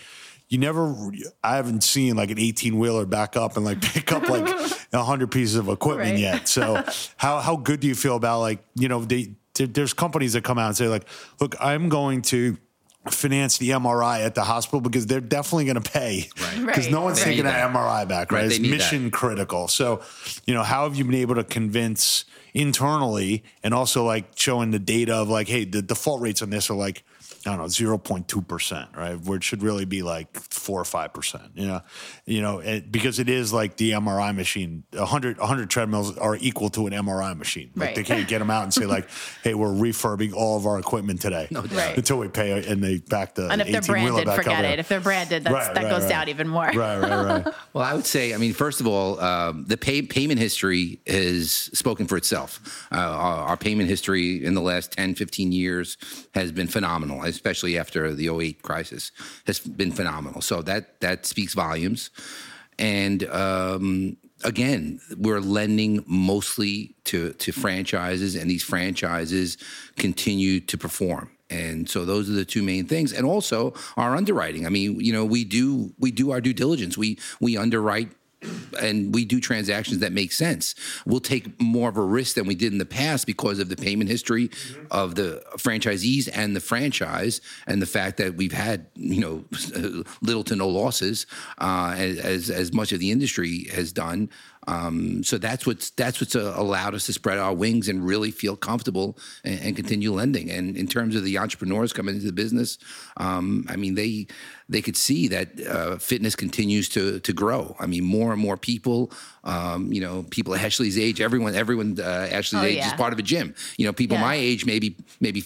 you 0.49 0.59
never. 0.59 1.11
I 1.45 1.57
haven't 1.57 1.83
seen 1.85 2.17
like 2.17 2.31
an 2.31 2.39
eighteen 2.39 2.79
wheeler 2.79 3.05
back 3.07 3.37
up 3.37 3.57
and 3.57 3.65
like 3.65 3.81
pick 3.95 4.13
up 4.13 4.29
like 4.29 4.47
a 4.93 5.05
hundred 5.05 5.31
pieces 5.31 5.57
of 5.57 5.69
equipment 5.69 6.13
Right. 6.13 6.19
yet. 6.19 6.49
So 6.49 6.83
how 7.17 7.41
how 7.41 7.57
good 7.57 7.81
do 7.81 7.87
you 7.87 7.95
feel 7.95 8.17
about 8.17 8.41
like 8.41 8.65
you 8.75 8.89
know 8.89 9.05
they 9.05 9.35
there's 9.55 9.93
companies 9.93 10.35
that 10.35 10.45
come 10.45 10.57
out 10.59 10.69
and 10.69 10.77
say 10.77 10.87
like, 10.89 11.07
look, 11.41 11.57
I'm 11.61 11.89
going 11.89 12.23
to 12.23 12.57
finance 13.11 13.57
the 13.59 13.71
MRI 13.71 14.25
at 14.25 14.35
the 14.35 14.45
hospital 14.45 14.81
because 14.81 15.07
they're 15.07 15.21
definitely 15.21 15.65
going 15.65 15.81
to 15.81 15.91
pay 15.91 16.29
Right. 16.41 16.67
because 16.67 16.85
Right. 16.87 16.93
no 16.93 17.03
one's 17.03 17.19
They 17.19 17.25
taking 17.25 17.45
need 17.45 17.51
that 17.53 17.73
that. 17.73 17.73
MRI 17.73 18.05
back, 18.07 18.31
right? 18.33 18.39
Right, 18.43 18.47
It's 18.51 18.59
need 18.59 18.71
that. 18.73 18.77
mission 18.77 19.11
critical. 19.11 19.67
So, 19.69 20.03
you 20.47 20.53
know, 20.55 20.63
how 20.63 20.85
have 20.85 20.95
you 20.97 21.05
been 21.05 21.15
able 21.15 21.37
to 21.37 21.45
convince 21.45 22.25
internally 22.53 23.45
and 23.63 23.73
also 23.73 24.05
like 24.05 24.27
showing 24.35 24.73
the 24.73 24.79
data 24.79 25.15
of 25.15 25.29
like, 25.29 25.49
hey, 25.49 25.65
the 25.65 25.81
default 25.81 26.21
rates 26.21 26.43
on 26.43 26.51
this 26.51 26.69
are 26.71 26.75
like, 26.77 27.03
I 27.47 27.51
don't 27.51 27.59
know, 27.59 27.69
zero 27.69 27.99
point 27.99 28.29
two 28.29 28.43
percent, 28.43 28.89
right? 28.97 29.19
Where 29.21 29.37
it 29.37 29.45
should 29.45 29.63
really 29.63 29.85
be 29.85 30.03
like 30.03 30.37
four 30.39 30.81
or 30.81 30.85
five 30.85 31.13
percent. 31.15 31.45
You 31.55 31.67
know, 31.69 31.81
you 32.27 32.43
know, 32.43 32.59
it, 32.59 32.91
because 32.91 33.19
it 33.19 33.29
is 33.29 33.53
like 33.53 33.77
the 33.77 33.93
MRI 33.93 34.35
machine. 34.35 34.85
A 34.93 35.05
hundred, 35.07 35.39
hundred 35.39 35.71
treadmills 35.71 36.17
are 36.19 36.37
equal 36.37 36.71
to 36.71 36.87
an 36.87 36.93
MRI 36.93 37.37
machine. 37.37 37.71
Like 37.77 37.89
Right. 37.89 37.97
they 37.97 38.03
can't 38.03 38.29
get 38.29 38.39
them 38.41 38.51
out 38.51 38.65
and 38.65 38.75
say 38.75 38.87
like, 38.87 39.09
hey, 39.45 39.55
we're 39.55 39.69
refurbing 39.69 40.35
all 40.35 40.57
of 40.57 40.67
our 40.67 40.79
equipment 40.79 41.21
today. 41.21 41.49
No. 41.51 41.63
Right. 41.63 41.97
Until 41.97 42.19
we 42.19 42.29
pay 42.29 42.67
and 42.69 42.83
they 42.83 42.99
back 42.99 43.35
the 43.35 43.49
And 43.49 43.61
if 43.63 43.69
they're 43.71 43.83
branded, 43.83 44.29
forget 44.29 44.65
up 44.65 44.71
it. 44.73 44.79
If 44.79 44.89
they're 44.89 45.01
branded, 45.01 45.45
that's, 45.45 45.55
Right, 45.55 45.75
that 45.75 45.85
right, 45.85 45.91
goes 45.91 46.03
right. 46.03 46.09
down 46.11 46.29
even 46.29 46.49
more. 46.49 46.65
Right, 46.67 46.99
right, 46.99 47.45
right. 47.45 47.55
Well, 47.73 47.85
I 47.85 47.95
would 47.95 48.07
say, 48.07 48.35
I 48.35 48.39
mean, 48.39 48.53
first 48.55 48.81
of 48.81 48.87
all, 48.87 49.21
um, 49.21 49.65
the 49.67 49.77
pay, 49.77 50.03
payment 50.03 50.41
history 50.41 51.01
has 51.07 51.51
spoken 51.53 52.07
for 52.07 52.17
itself. 52.17 52.87
Uh, 52.91 52.97
our, 52.97 53.49
our 53.51 53.57
payment 53.57 53.89
history 53.89 54.45
in 54.45 54.55
the 54.55 54.61
last 54.63 54.93
10, 54.93 55.15
15 55.15 55.53
years 55.53 55.97
has 56.35 56.51
been 56.53 56.67
phenomenal, 56.67 57.21
especially 57.39 57.79
after 57.79 58.13
the 58.15 58.29
08 58.29 58.63
crisis, 58.63 59.13
has 59.47 59.61
been 59.61 59.93
phenomenal. 59.93 60.41
So 60.41 60.61
that, 60.63 61.01
that 61.01 61.25
speaks 61.25 61.55
volumes. 61.55 62.11
And 62.79 63.23
um, 63.31 64.17
again, 64.43 65.01
we're 65.17 65.41
lending 65.41 66.05
mostly 66.07 66.97
to, 67.05 67.33
to 67.35 67.53
franchises, 67.53 68.35
and 68.35 68.51
these 68.51 68.65
franchises 68.65 69.57
continue 69.97 70.59
to 70.61 70.77
perform. 70.77 71.31
And 71.51 71.89
so 71.89 72.05
those 72.05 72.29
are 72.29 72.35
the 72.35 72.45
two 72.45 72.63
main 72.63 72.87
things, 72.87 73.13
and 73.13 73.25
also 73.25 73.73
our 73.97 74.15
underwriting. 74.17 74.67
I 74.67 74.69
mean, 74.69 75.01
you 75.01 75.13
know, 75.13 75.25
we 75.25 75.45
do 75.45 75.95
we 75.99 76.11
do 76.11 76.31
our 76.31 76.43
due 76.43 76.53
diligence. 76.53 76.99
We 76.99 77.19
we 77.41 77.57
underwrite 77.57 78.11
and 78.81 79.15
we 79.15 79.25
do 79.25 79.41
transactions 79.41 79.99
that 80.01 80.13
make 80.13 80.33
sense. 80.33 80.75
We'll 81.07 81.21
take 81.21 81.61
more 81.61 81.89
of 81.89 81.97
a 81.97 82.03
risk 82.03 82.35
than 82.35 82.47
we 82.47 82.55
did 82.55 82.73
in 82.73 82.79
the 82.79 82.87
past 82.87 83.27
because 83.27 83.59
of 83.59 83.69
the 83.69 83.77
payment 83.77 84.11
history 84.11 84.51
of 84.91 85.15
the 85.15 85.43
franchisees 85.57 86.29
and 86.33 86.55
the 86.55 86.61
franchise, 86.61 87.41
and 87.67 87.83
the 87.83 87.87
fact 87.87 88.17
that 88.19 88.37
we've 88.37 88.53
had 88.53 88.87
you 88.95 89.21
know 89.21 90.05
little 90.23 90.45
to 90.45 90.57
no 90.57 90.69
losses, 90.69 91.27
uh, 91.59 91.95
as 91.97 92.51
as 92.51 92.73
much 92.73 92.93
of 92.93 93.01
the 93.01 93.11
industry 93.11 93.65
has 93.73 93.93
done. 93.93 94.31
Um, 94.67 95.23
so 95.23 95.39
that's 95.39 95.67
what's 95.67 95.91
that's 95.91 96.21
what's 96.21 96.37
uh, 96.37 96.53
allowed 96.57 96.95
us 96.95 97.07
to 97.07 97.13
spread 97.13 97.39
our 97.39 97.55
wings 97.55 97.89
and 97.89 98.05
really 98.05 98.31
feel 98.31 98.57
comfortable 98.57 99.19
and, 99.45 99.61
and 99.61 99.77
continue 99.77 100.13
lending. 100.13 100.51
And 100.51 100.77
in 100.77 100.87
terms 100.87 101.17
of 101.17 101.25
the 101.25 101.39
entrepreneurs 101.39 101.93
coming 101.93 102.17
into 102.17 102.27
the 102.27 102.33
business, 102.33 102.79
um, 103.17 103.67
I 103.69 103.77
mean 103.77 103.95
they 103.95 104.27
they 104.69 104.83
could 104.83 104.97
see 104.97 105.29
that 105.29 105.61
uh, 105.67 105.97
fitness 105.99 106.37
continues 106.37 106.89
to 106.91 107.21
to 107.21 107.33
grow. 107.33 107.77
I 107.79 107.87
mean 107.87 108.05
more 108.05 108.33
and 108.33 108.41
more 108.41 108.57
people, 108.57 109.13
um, 109.49 109.81
you 109.93 110.01
know, 110.01 110.25
people 110.31 110.55
at 110.55 110.63
Ashley's 110.63 110.99
age, 110.99 111.21
everyone 111.21 111.55
everyone 111.55 111.99
uh, 112.01 112.29
Ashley's 112.39 112.63
Oh, 112.63 112.67
age 112.67 112.77
yeah. 112.77 112.89
is 112.89 112.93
part 112.95 113.13
of 113.15 113.19
a 113.19 113.27
gym. 113.33 113.55
You 113.79 113.87
know, 113.87 113.93
people 113.93 114.17
Yeah. 114.17 114.23
my 114.31 114.35
age 114.51 114.63
maybe 114.73 114.89
maybe 115.27 115.43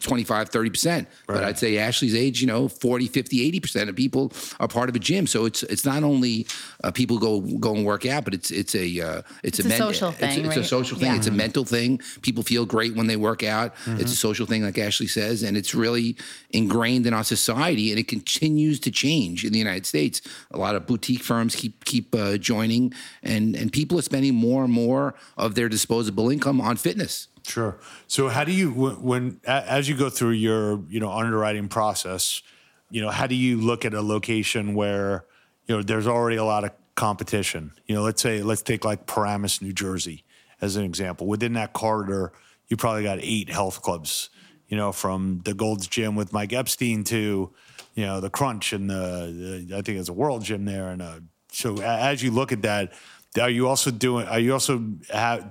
25 0.00 0.50
30% 0.50 1.06
but 1.26 1.42
i'd 1.42 1.58
say 1.58 1.78
ashley's 1.78 2.14
age 2.14 2.40
you 2.40 2.46
know 2.46 2.68
40 2.68 3.08
50 3.08 3.36
80% 3.60 3.88
of 3.88 3.96
people 3.96 4.32
are 4.60 4.68
part 4.68 4.88
of 4.88 4.94
a 4.94 5.00
gym 5.00 5.26
so 5.26 5.46
it's 5.46 5.64
it's 5.64 5.84
not 5.84 6.04
only 6.04 6.46
uh, 6.84 6.92
people 6.92 7.18
go 7.18 7.40
go 7.40 7.74
and 7.74 7.84
work 7.84 8.06
out 8.06 8.22
but 8.24 8.34
it's 8.38 8.52
it's 8.52 8.74
a 8.76 8.86
uh, 9.00 9.22
it's, 9.42 9.58
It's 9.58 9.68
a 9.68 9.76
social 9.76 10.10
it's, 10.10 10.18
thing, 10.18 10.44
it's 10.46 10.56
a 10.56 10.60
right? 10.60 10.68
social 10.76 10.96
thing 10.96 11.08
Yeah. 11.10 11.16
it's 11.16 11.26
a 11.26 11.32
mental 11.32 11.64
thing 11.64 12.00
people 12.22 12.44
feel 12.44 12.64
great 12.66 12.94
when 12.94 13.08
they 13.08 13.16
work 13.16 13.42
out 13.42 13.74
Mm-hmm. 13.84 14.00
it's 14.02 14.12
a 14.12 14.16
social 14.28 14.46
thing 14.46 14.62
like 14.62 14.78
ashley 14.78 15.08
says 15.08 15.42
and 15.42 15.56
it's 15.56 15.74
really 15.74 16.16
ingrained 16.60 17.04
in 17.08 17.12
our 17.18 17.24
society 17.24 17.90
and 17.90 17.98
it 17.98 18.06
continues 18.16 18.78
to 18.86 18.90
change 19.04 19.44
in 19.44 19.52
the 19.52 19.58
united 19.66 19.86
states 19.86 20.16
a 20.52 20.58
lot 20.64 20.74
of 20.76 20.86
boutique 20.86 21.22
firms 21.30 21.52
keep 21.56 21.84
keep 21.84 22.14
uh, 22.14 22.36
joining 22.50 22.92
and 23.24 23.43
and 23.54 23.72
people 23.72 23.98
are 23.98 24.02
spending 24.02 24.34
more 24.34 24.64
and 24.64 24.72
more 24.72 25.14
of 25.36 25.54
their 25.54 25.68
disposable 25.68 26.30
income 26.30 26.60
on 26.60 26.76
fitness 26.76 27.28
Sure. 27.46 27.78
So 28.06 28.28
how 28.28 28.44
do 28.44 28.52
you 28.52 28.72
when, 28.72 29.02
when 29.02 29.40
as 29.46 29.88
you 29.88 29.96
go 29.96 30.08
through 30.08 30.30
your 30.30 30.80
you 30.88 30.98
know 30.98 31.10
underwriting 31.10 31.68
process, 31.68 32.42
you 32.90 33.02
know 33.02 33.10
how 33.10 33.26
do 33.26 33.34
you 33.34 33.60
look 33.60 33.84
at 33.84 33.92
a 33.92 34.00
location 34.00 34.74
where 34.74 35.26
you 35.66 35.76
know 35.76 35.82
there's 35.82 36.06
already 36.06 36.36
a 36.36 36.44
lot 36.44 36.64
of 36.64 36.70
competition? 36.94 37.72
You 37.86 37.96
know, 37.96 38.02
let's 38.02 38.22
say 38.22 38.42
let's 38.42 38.62
take 38.62 38.84
like 38.84 39.06
Paramus, 39.06 39.60
New 39.60 39.74
Jersey, 39.74 40.24
as 40.60 40.76
an 40.76 40.84
example. 40.84 41.26
Within 41.26 41.52
that 41.52 41.74
corridor, 41.74 42.32
you 42.68 42.76
probably 42.78 43.02
got 43.02 43.18
eight 43.20 43.50
health 43.50 43.82
clubs. 43.82 44.30
You 44.68 44.78
know, 44.78 44.92
from 44.92 45.42
the 45.44 45.52
Gold's 45.52 45.86
Gym 45.86 46.16
with 46.16 46.32
Mike 46.32 46.54
Epstein 46.54 47.04
to 47.04 47.52
you 47.94 48.06
know 48.06 48.20
the 48.20 48.30
Crunch 48.30 48.72
and 48.72 48.88
the, 48.88 49.66
the 49.68 49.76
I 49.76 49.82
think 49.82 49.98
it's 49.98 50.08
a 50.08 50.14
World 50.14 50.42
Gym 50.42 50.64
there. 50.64 50.88
And 50.88 51.02
uh, 51.02 51.20
so 51.52 51.76
as 51.82 52.22
you 52.22 52.30
look 52.30 52.52
at 52.52 52.62
that, 52.62 52.94
are 53.40 53.50
you 53.50 53.68
also 53.68 53.90
doing? 53.90 54.26
Are 54.26 54.38
you 54.38 54.52
also 54.52 54.82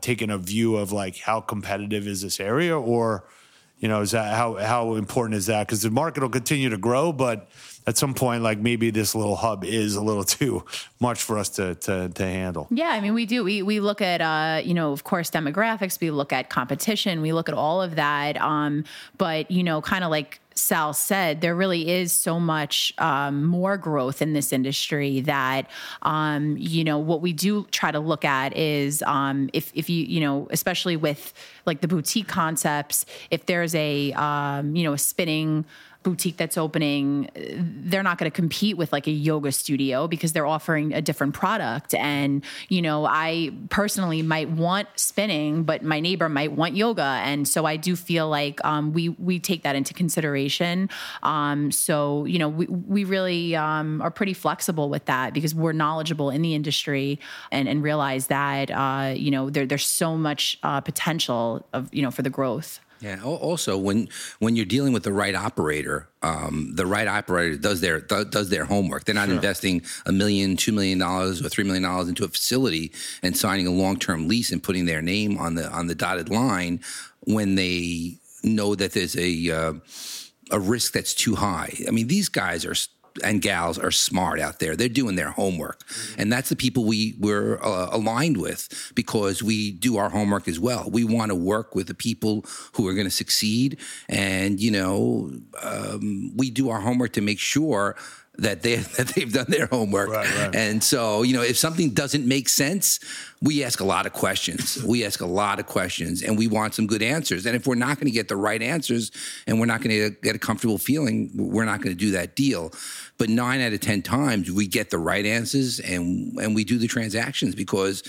taking 0.02 0.30
a 0.30 0.38
view 0.38 0.78
of 0.78 0.92
like 0.92 1.18
how 1.18 1.42
competitive 1.42 2.08
is 2.08 2.22
this 2.22 2.40
area, 2.40 2.78
or 2.78 3.26
you 3.80 3.88
know, 3.88 4.02
is 4.02 4.12
that 4.12 4.36
how 4.36 4.56
how 4.56 4.96
important 4.96 5.36
is 5.36 5.48
that? 5.48 5.68
Because 5.68 5.82
the 5.82 5.92
market 5.92 6.24
will 6.24 6.30
continue 6.30 6.70
to 6.70 6.78
grow, 6.78 7.12
but 7.12 7.50
at 7.86 7.98
some 7.98 8.14
point, 8.14 8.42
like 8.44 8.60
maybe 8.60 8.90
this 8.92 9.14
little 9.14 9.36
hub 9.36 9.66
is 9.66 9.96
a 9.96 10.02
little 10.02 10.24
too 10.40 10.64
much 11.00 11.22
for 11.22 11.38
us 11.38 11.50
to 11.50 11.76
to, 11.76 12.10
to 12.10 12.24
handle. 12.24 12.68
Yeah, 12.72 12.90
I 12.90 13.02
mean, 13.02 13.14
we 13.14 13.26
do. 13.26 13.44
We 13.44 13.62
we 13.62 13.80
look 13.80 14.02
at, 14.02 14.22
uh, 14.22 14.62
you 14.64 14.74
know, 14.74 14.92
of 14.92 15.04
course, 15.04 15.30
demographics. 15.30 16.00
We 16.00 16.12
look 16.12 16.32
at 16.32 16.50
competition. 16.50 17.22
We 17.22 17.34
look 17.34 17.50
at 17.50 17.56
all 17.56 17.82
of 17.82 17.96
that. 17.96 18.40
Um, 18.40 18.86
but 19.18 19.52
you 19.52 19.64
know, 19.64 19.82
kind 19.82 20.04
of 20.04 20.12
like 20.12 20.40
Sal 20.56 20.94
said, 20.94 21.42
there 21.42 21.56
really 21.56 21.90
is 21.90 22.12
so 22.12 22.40
much 22.40 22.94
um, 22.98 23.46
more 23.46 23.78
growth 23.78 24.22
in 24.22 24.34
this 24.34 24.54
industry 24.54 25.22
that, 25.22 25.70
um, 26.02 26.56
you 26.58 26.84
know, 26.84 26.98
what 26.98 27.22
we 27.22 27.34
do 27.34 27.66
try 27.72 27.92
to 27.92 28.00
look 28.00 28.26
at 28.26 28.56
is 28.56 29.04
um, 29.04 29.50
if 29.54 29.72
if 29.74 29.90
you 29.90 30.06
you 30.06 30.20
know, 30.20 30.48
especially 30.52 30.96
with 30.96 31.34
like 31.66 31.82
the 31.82 31.88
boutique 31.88 32.28
concepts, 32.28 33.06
if 33.32 33.46
there's 33.46 33.76
a 33.76 34.12
um, 34.14 34.76
you 34.76 34.84
know 34.84 34.94
a 34.94 34.98
spinning 34.98 35.66
boutique 36.04 36.38
that's 36.38 36.58
opening, 36.58 37.30
they're 37.36 38.04
not 38.04 38.18
going 38.18 38.30
to 38.30 38.36
compete 38.36 38.78
with 38.78 38.92
like 38.92 39.08
a 39.08 39.12
yoga 39.12 39.52
studio 39.52 40.08
because 40.08 40.34
they're 40.34 40.46
offering 40.46 40.94
a 40.94 41.02
different 41.02 41.34
product. 41.34 41.94
And, 41.96 42.44
you 42.70 42.82
know, 42.82 43.06
I 43.06 43.52
personally 43.70 44.22
might 44.22 44.50
want 44.50 44.88
spinning, 44.96 45.64
but 45.64 45.82
my 45.84 46.00
neighbor 46.00 46.30
might 46.30 46.52
want 46.52 46.76
yoga. 46.76 47.22
And 47.24 47.48
so 47.48 47.66
I 47.66 47.78
do 47.78 47.96
feel 47.96 48.30
like 48.30 48.64
um, 48.66 48.94
we, 48.94 49.10
we 49.10 49.40
take 49.40 49.64
that 49.64 49.76
into 49.76 49.94
consideration. 49.94 50.90
Um, 51.24 51.72
so, 51.72 52.26
you 52.26 52.40
know, 52.40 52.50
we, 52.50 52.66
we 52.68 53.04
really 53.04 53.56
um, 53.56 54.02
are 54.02 54.12
pretty 54.12 54.34
flexible 54.34 54.90
with 54.90 55.06
that 55.06 55.34
because 55.34 55.56
we're 55.56 55.74
knowledgeable 55.74 56.30
in 56.30 56.42
the 56.42 56.54
industry 56.54 57.20
and, 57.52 57.68
and 57.68 57.82
realize 57.82 58.28
that, 58.28 58.70
uh, 58.72 59.14
you 59.16 59.32
know, 59.32 59.50
there, 59.50 59.66
there's 59.66 59.86
so 59.86 60.18
much 60.18 60.60
uh, 60.64 60.82
potential 60.82 61.66
of, 61.74 61.94
you 61.94 62.02
know, 62.02 62.12
for 62.12 62.22
the 62.22 62.30
growth. 62.30 62.80
Yeah. 63.04 63.22
Also, 63.22 63.78
when 63.78 64.08
when 64.40 64.56
you're 64.56 64.66
dealing 64.66 64.94
with 64.94 65.04
the 65.04 65.12
right 65.12 65.36
operator, 65.36 66.08
um, 66.22 66.72
the 66.74 66.86
right 66.86 67.08
operator 67.08 67.58
does 67.58 67.82
their 67.82 68.00
th- 68.00 68.30
does 68.30 68.50
their 68.50 68.64
homework. 68.64 69.04
They're 69.04 69.14
not 69.14 69.26
sure. 69.26 69.36
investing 69.36 69.82
a 70.06 70.14
million, 70.14 70.56
two 70.56 70.72
million 70.72 71.00
dollars, 71.00 71.46
or 71.46 71.50
three 71.50 71.66
million 71.66 71.84
dollars 71.84 72.08
into 72.08 72.24
a 72.24 72.30
facility 72.30 72.94
and 73.22 73.36
signing 73.36 73.68
a 73.68 73.72
long 73.72 74.00
term 74.00 74.30
lease 74.30 74.54
and 74.54 74.64
putting 74.64 74.86
their 74.86 75.02
name 75.02 75.38
on 75.38 75.56
the 75.56 75.70
on 75.70 75.88
the 75.88 75.96
dotted 75.96 76.30
line 76.30 76.80
when 77.20 77.56
they 77.56 78.20
know 78.42 78.74
that 78.74 78.94
there's 78.94 79.18
a 79.18 79.52
uh, 79.52 79.74
a 80.52 80.60
risk 80.60 80.94
that's 80.94 81.14
too 81.14 81.36
high. 81.36 81.74
I 81.86 81.92
mean, 81.92 82.08
these 82.08 82.30
guys 82.30 82.66
are 82.66 82.76
and 83.24 83.42
gals 83.42 83.78
are 83.78 83.92
smart 83.92 84.40
out 84.40 84.60
there. 84.60 84.76
They're 84.76 84.90
doing 84.90 85.16
their 85.16 85.32
homework, 85.32 85.86
mm-hmm. 85.88 86.22
and 86.22 86.32
that's 86.32 86.50
the 86.50 86.56
people 86.56 86.86
we 86.86 87.16
we're 87.20 87.62
uh, 87.64 87.90
aligned 87.92 88.38
with 88.38 88.92
because 88.96 89.44
we 89.44 89.72
do 89.72 89.98
our 89.98 90.10
homework 90.10 90.48
as 90.48 90.60
well. 90.60 90.90
We 90.90 91.04
want 91.04 91.30
to 91.30 91.36
work 91.36 91.76
with 91.76 91.88
the 91.88 91.94
people 91.94 92.46
who 92.74 92.88
are 92.88 92.94
going 92.94 93.08
to 93.08 93.12
succeed, 93.12 93.80
and 94.10 94.60
you 94.60 94.72
know, 94.72 95.32
um, 95.62 96.36
we 96.36 96.50
do 96.50 96.70
our 96.70 96.80
homework 96.80 97.14
to 97.14 97.22
make 97.22 97.40
sure 97.40 97.96
that 98.38 98.62
they 98.62 98.76
that 98.98 99.10
they've 99.10 99.32
done 99.32 99.46
their 99.50 99.68
homework. 99.68 100.10
Right, 100.10 100.38
right. 100.38 100.56
And 100.56 100.84
so, 100.84 101.24
you 101.24 101.34
know, 101.34 101.42
if 101.42 101.58
something 101.58 101.92
doesn't 101.92 102.28
make 102.28 102.50
sense, 102.50 103.00
we 103.42 103.64
ask 103.64 103.80
a 103.80 103.86
lot 103.86 104.06
of 104.06 104.14
questions. 104.14 104.84
We 104.84 105.06
ask 105.06 105.22
a 105.22 105.26
lot 105.26 105.60
of 105.60 105.66
questions 105.66 106.24
and 106.24 106.38
we 106.38 106.48
want 106.48 106.74
some 106.74 106.88
good 106.88 107.02
answers. 107.02 107.46
And 107.46 107.56
if 107.56 107.68
we're 107.68 107.76
not 107.76 107.98
going 107.98 108.08
to 108.08 108.12
get 108.12 108.28
the 108.28 108.36
right 108.36 108.62
answers 108.62 109.12
and 109.48 109.60
we're 109.60 109.66
not 109.66 109.82
going 109.82 109.92
to 109.92 110.10
get 110.22 110.36
a 110.36 110.40
comfortable 110.40 110.78
feeling, 110.78 111.30
we're 111.36 111.66
not 111.66 111.82
going 111.82 111.96
to 111.96 112.00
do 112.00 112.12
that 112.12 112.36
deal. 112.36 112.72
But 113.18 113.30
9 113.30 113.62
out 113.62 113.74
of 113.74 113.80
10 113.80 114.02
times 114.02 114.52
we 114.52 114.68
get 114.68 114.90
the 114.90 114.98
right 114.98 115.26
answers 115.26 115.80
and 115.80 116.38
and 116.40 116.56
we 116.56 116.64
do 116.64 116.78
the 116.78 116.88
transactions 116.88 117.56
because 117.56 118.04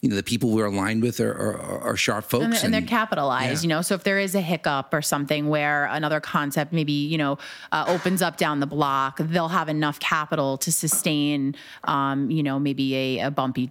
you 0.00 0.08
know 0.08 0.16
the 0.16 0.22
people 0.22 0.50
we're 0.50 0.66
aligned 0.66 1.02
with 1.02 1.20
are, 1.20 1.32
are, 1.32 1.80
are 1.80 1.96
sharp 1.96 2.24
folks 2.24 2.44
and, 2.44 2.54
and, 2.56 2.74
they're 2.74 2.82
capitalized 2.82 3.62
yeah. 3.62 3.68
you 3.68 3.68
know 3.68 3.82
so 3.82 3.94
if 3.94 4.04
there 4.04 4.18
is 4.18 4.34
a 4.34 4.40
hiccup 4.40 4.94
or 4.94 5.02
something 5.02 5.48
where 5.48 5.86
another 5.86 6.20
concept 6.20 6.72
maybe 6.72 6.92
you 6.92 7.18
know 7.18 7.36
uh, 7.72 7.84
opens 7.88 8.22
up 8.22 8.36
down 8.36 8.60
the 8.60 8.66
block 8.66 9.18
they'll 9.18 9.48
have 9.48 9.68
enough 9.68 9.98
capital 9.98 10.56
to 10.56 10.70
sustain 10.70 11.54
um, 11.84 12.30
you 12.30 12.42
know 12.42 12.58
maybe 12.58 12.94
a, 12.94 13.26
a 13.26 13.30
bumpy 13.30 13.70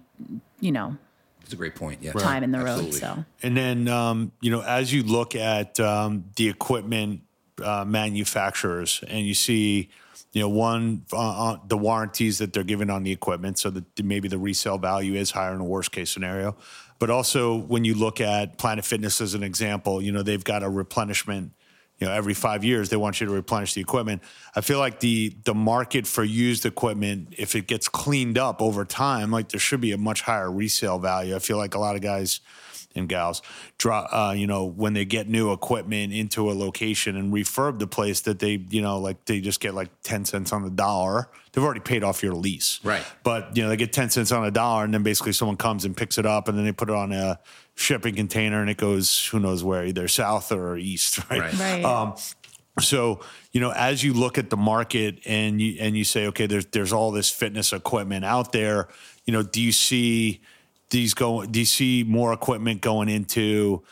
you 0.60 0.72
know 0.72 0.96
it's 1.48 1.54
a 1.54 1.56
great 1.56 1.76
point. 1.76 2.02
Yeah, 2.02 2.12
time 2.12 2.44
in 2.44 2.50
the 2.50 2.58
Absolutely. 2.58 2.90
road. 2.90 3.16
So, 3.16 3.24
and 3.42 3.56
then 3.56 3.88
um, 3.88 4.32
you 4.42 4.50
know, 4.50 4.60
as 4.60 4.92
you 4.92 5.02
look 5.02 5.34
at 5.34 5.80
um, 5.80 6.26
the 6.36 6.46
equipment 6.46 7.22
uh, 7.64 7.86
manufacturers, 7.86 9.02
and 9.08 9.26
you 9.26 9.32
see 9.32 9.88
you 10.32 10.42
know, 10.42 10.48
one 10.48 11.04
uh, 11.12 11.52
uh, 11.52 11.56
the 11.66 11.78
warranties 11.78 12.38
that 12.38 12.52
they're 12.52 12.64
giving 12.64 12.90
on 12.90 13.02
the 13.02 13.12
equipment, 13.12 13.58
so 13.58 13.70
that 13.70 13.84
maybe 14.02 14.28
the 14.28 14.38
resale 14.38 14.78
value 14.78 15.14
is 15.14 15.30
higher 15.30 15.54
in 15.54 15.60
a 15.60 15.64
worst 15.64 15.92
case 15.92 16.10
scenario. 16.10 16.56
But 16.98 17.10
also, 17.10 17.56
when 17.56 17.84
you 17.84 17.94
look 17.94 18.20
at 18.20 18.58
Planet 18.58 18.84
Fitness 18.84 19.20
as 19.20 19.34
an 19.34 19.42
example, 19.42 20.02
you 20.02 20.12
know 20.12 20.22
they've 20.22 20.44
got 20.44 20.62
a 20.62 20.68
replenishment. 20.68 21.52
You 21.98 22.06
know, 22.06 22.12
every 22.12 22.34
five 22.34 22.62
years 22.62 22.90
they 22.90 22.96
want 22.96 23.20
you 23.20 23.26
to 23.26 23.32
replenish 23.32 23.74
the 23.74 23.80
equipment. 23.80 24.22
I 24.54 24.60
feel 24.60 24.78
like 24.78 25.00
the 25.00 25.34
the 25.44 25.54
market 25.54 26.06
for 26.06 26.22
used 26.22 26.66
equipment, 26.66 27.34
if 27.38 27.54
it 27.56 27.66
gets 27.66 27.88
cleaned 27.88 28.38
up 28.38 28.60
over 28.60 28.84
time, 28.84 29.30
like 29.30 29.48
there 29.48 29.58
should 29.58 29.80
be 29.80 29.92
a 29.92 29.98
much 29.98 30.22
higher 30.22 30.50
resale 30.50 30.98
value. 30.98 31.34
I 31.34 31.38
feel 31.38 31.56
like 31.56 31.74
a 31.74 31.78
lot 31.78 31.96
of 31.96 32.02
guys 32.02 32.40
and 32.98 33.08
gals, 33.08 33.42
draw, 33.78 34.06
uh, 34.12 34.32
you 34.32 34.46
know, 34.46 34.64
when 34.64 34.92
they 34.92 35.04
get 35.04 35.28
new 35.28 35.52
equipment 35.52 36.12
into 36.12 36.50
a 36.50 36.52
location 36.52 37.16
and 37.16 37.32
refurb 37.32 37.78
the 37.78 37.86
place, 37.86 38.20
that 38.22 38.38
they, 38.38 38.62
you 38.68 38.82
know, 38.82 38.98
like 38.98 39.24
they 39.24 39.40
just 39.40 39.60
get 39.60 39.74
like 39.74 39.88
ten 40.02 40.24
cents 40.24 40.52
on 40.52 40.62
the 40.62 40.70
dollar. 40.70 41.28
They've 41.52 41.64
already 41.64 41.80
paid 41.80 42.04
off 42.04 42.22
your 42.22 42.34
lease, 42.34 42.80
right? 42.84 43.04
But 43.22 43.56
you 43.56 43.62
know, 43.62 43.68
they 43.68 43.76
get 43.76 43.92
ten 43.92 44.10
cents 44.10 44.32
on 44.32 44.44
a 44.44 44.50
dollar, 44.50 44.84
and 44.84 44.92
then 44.92 45.02
basically 45.02 45.32
someone 45.32 45.56
comes 45.56 45.84
and 45.84 45.96
picks 45.96 46.18
it 46.18 46.26
up, 46.26 46.48
and 46.48 46.58
then 46.58 46.64
they 46.64 46.72
put 46.72 46.90
it 46.90 46.94
on 46.94 47.12
a 47.12 47.40
shipping 47.74 48.14
container, 48.14 48.60
and 48.60 48.68
it 48.68 48.76
goes 48.76 49.26
who 49.26 49.38
knows 49.40 49.64
where, 49.64 49.84
either 49.84 50.08
south 50.08 50.52
or 50.52 50.76
east, 50.76 51.18
right? 51.30 51.40
Right. 51.40 51.58
right. 51.58 51.84
Um, 51.84 52.14
so 52.80 53.20
you 53.52 53.60
know, 53.60 53.72
as 53.72 54.04
you 54.04 54.12
look 54.12 54.38
at 54.38 54.50
the 54.50 54.56
market 54.56 55.20
and 55.26 55.60
you 55.60 55.76
and 55.80 55.96
you 55.96 56.04
say, 56.04 56.26
okay, 56.28 56.46
there's 56.46 56.66
there's 56.66 56.92
all 56.92 57.10
this 57.10 57.30
fitness 57.30 57.72
equipment 57.72 58.24
out 58.24 58.52
there. 58.52 58.88
You 59.24 59.32
know, 59.32 59.42
do 59.42 59.60
you 59.60 59.72
see 59.72 60.40
these 60.90 61.14
go? 61.14 61.44
Do 61.44 61.58
you 61.58 61.66
see 61.66 62.04
more 62.06 62.32
equipment 62.32 62.80
going 62.80 63.08
into 63.08 63.82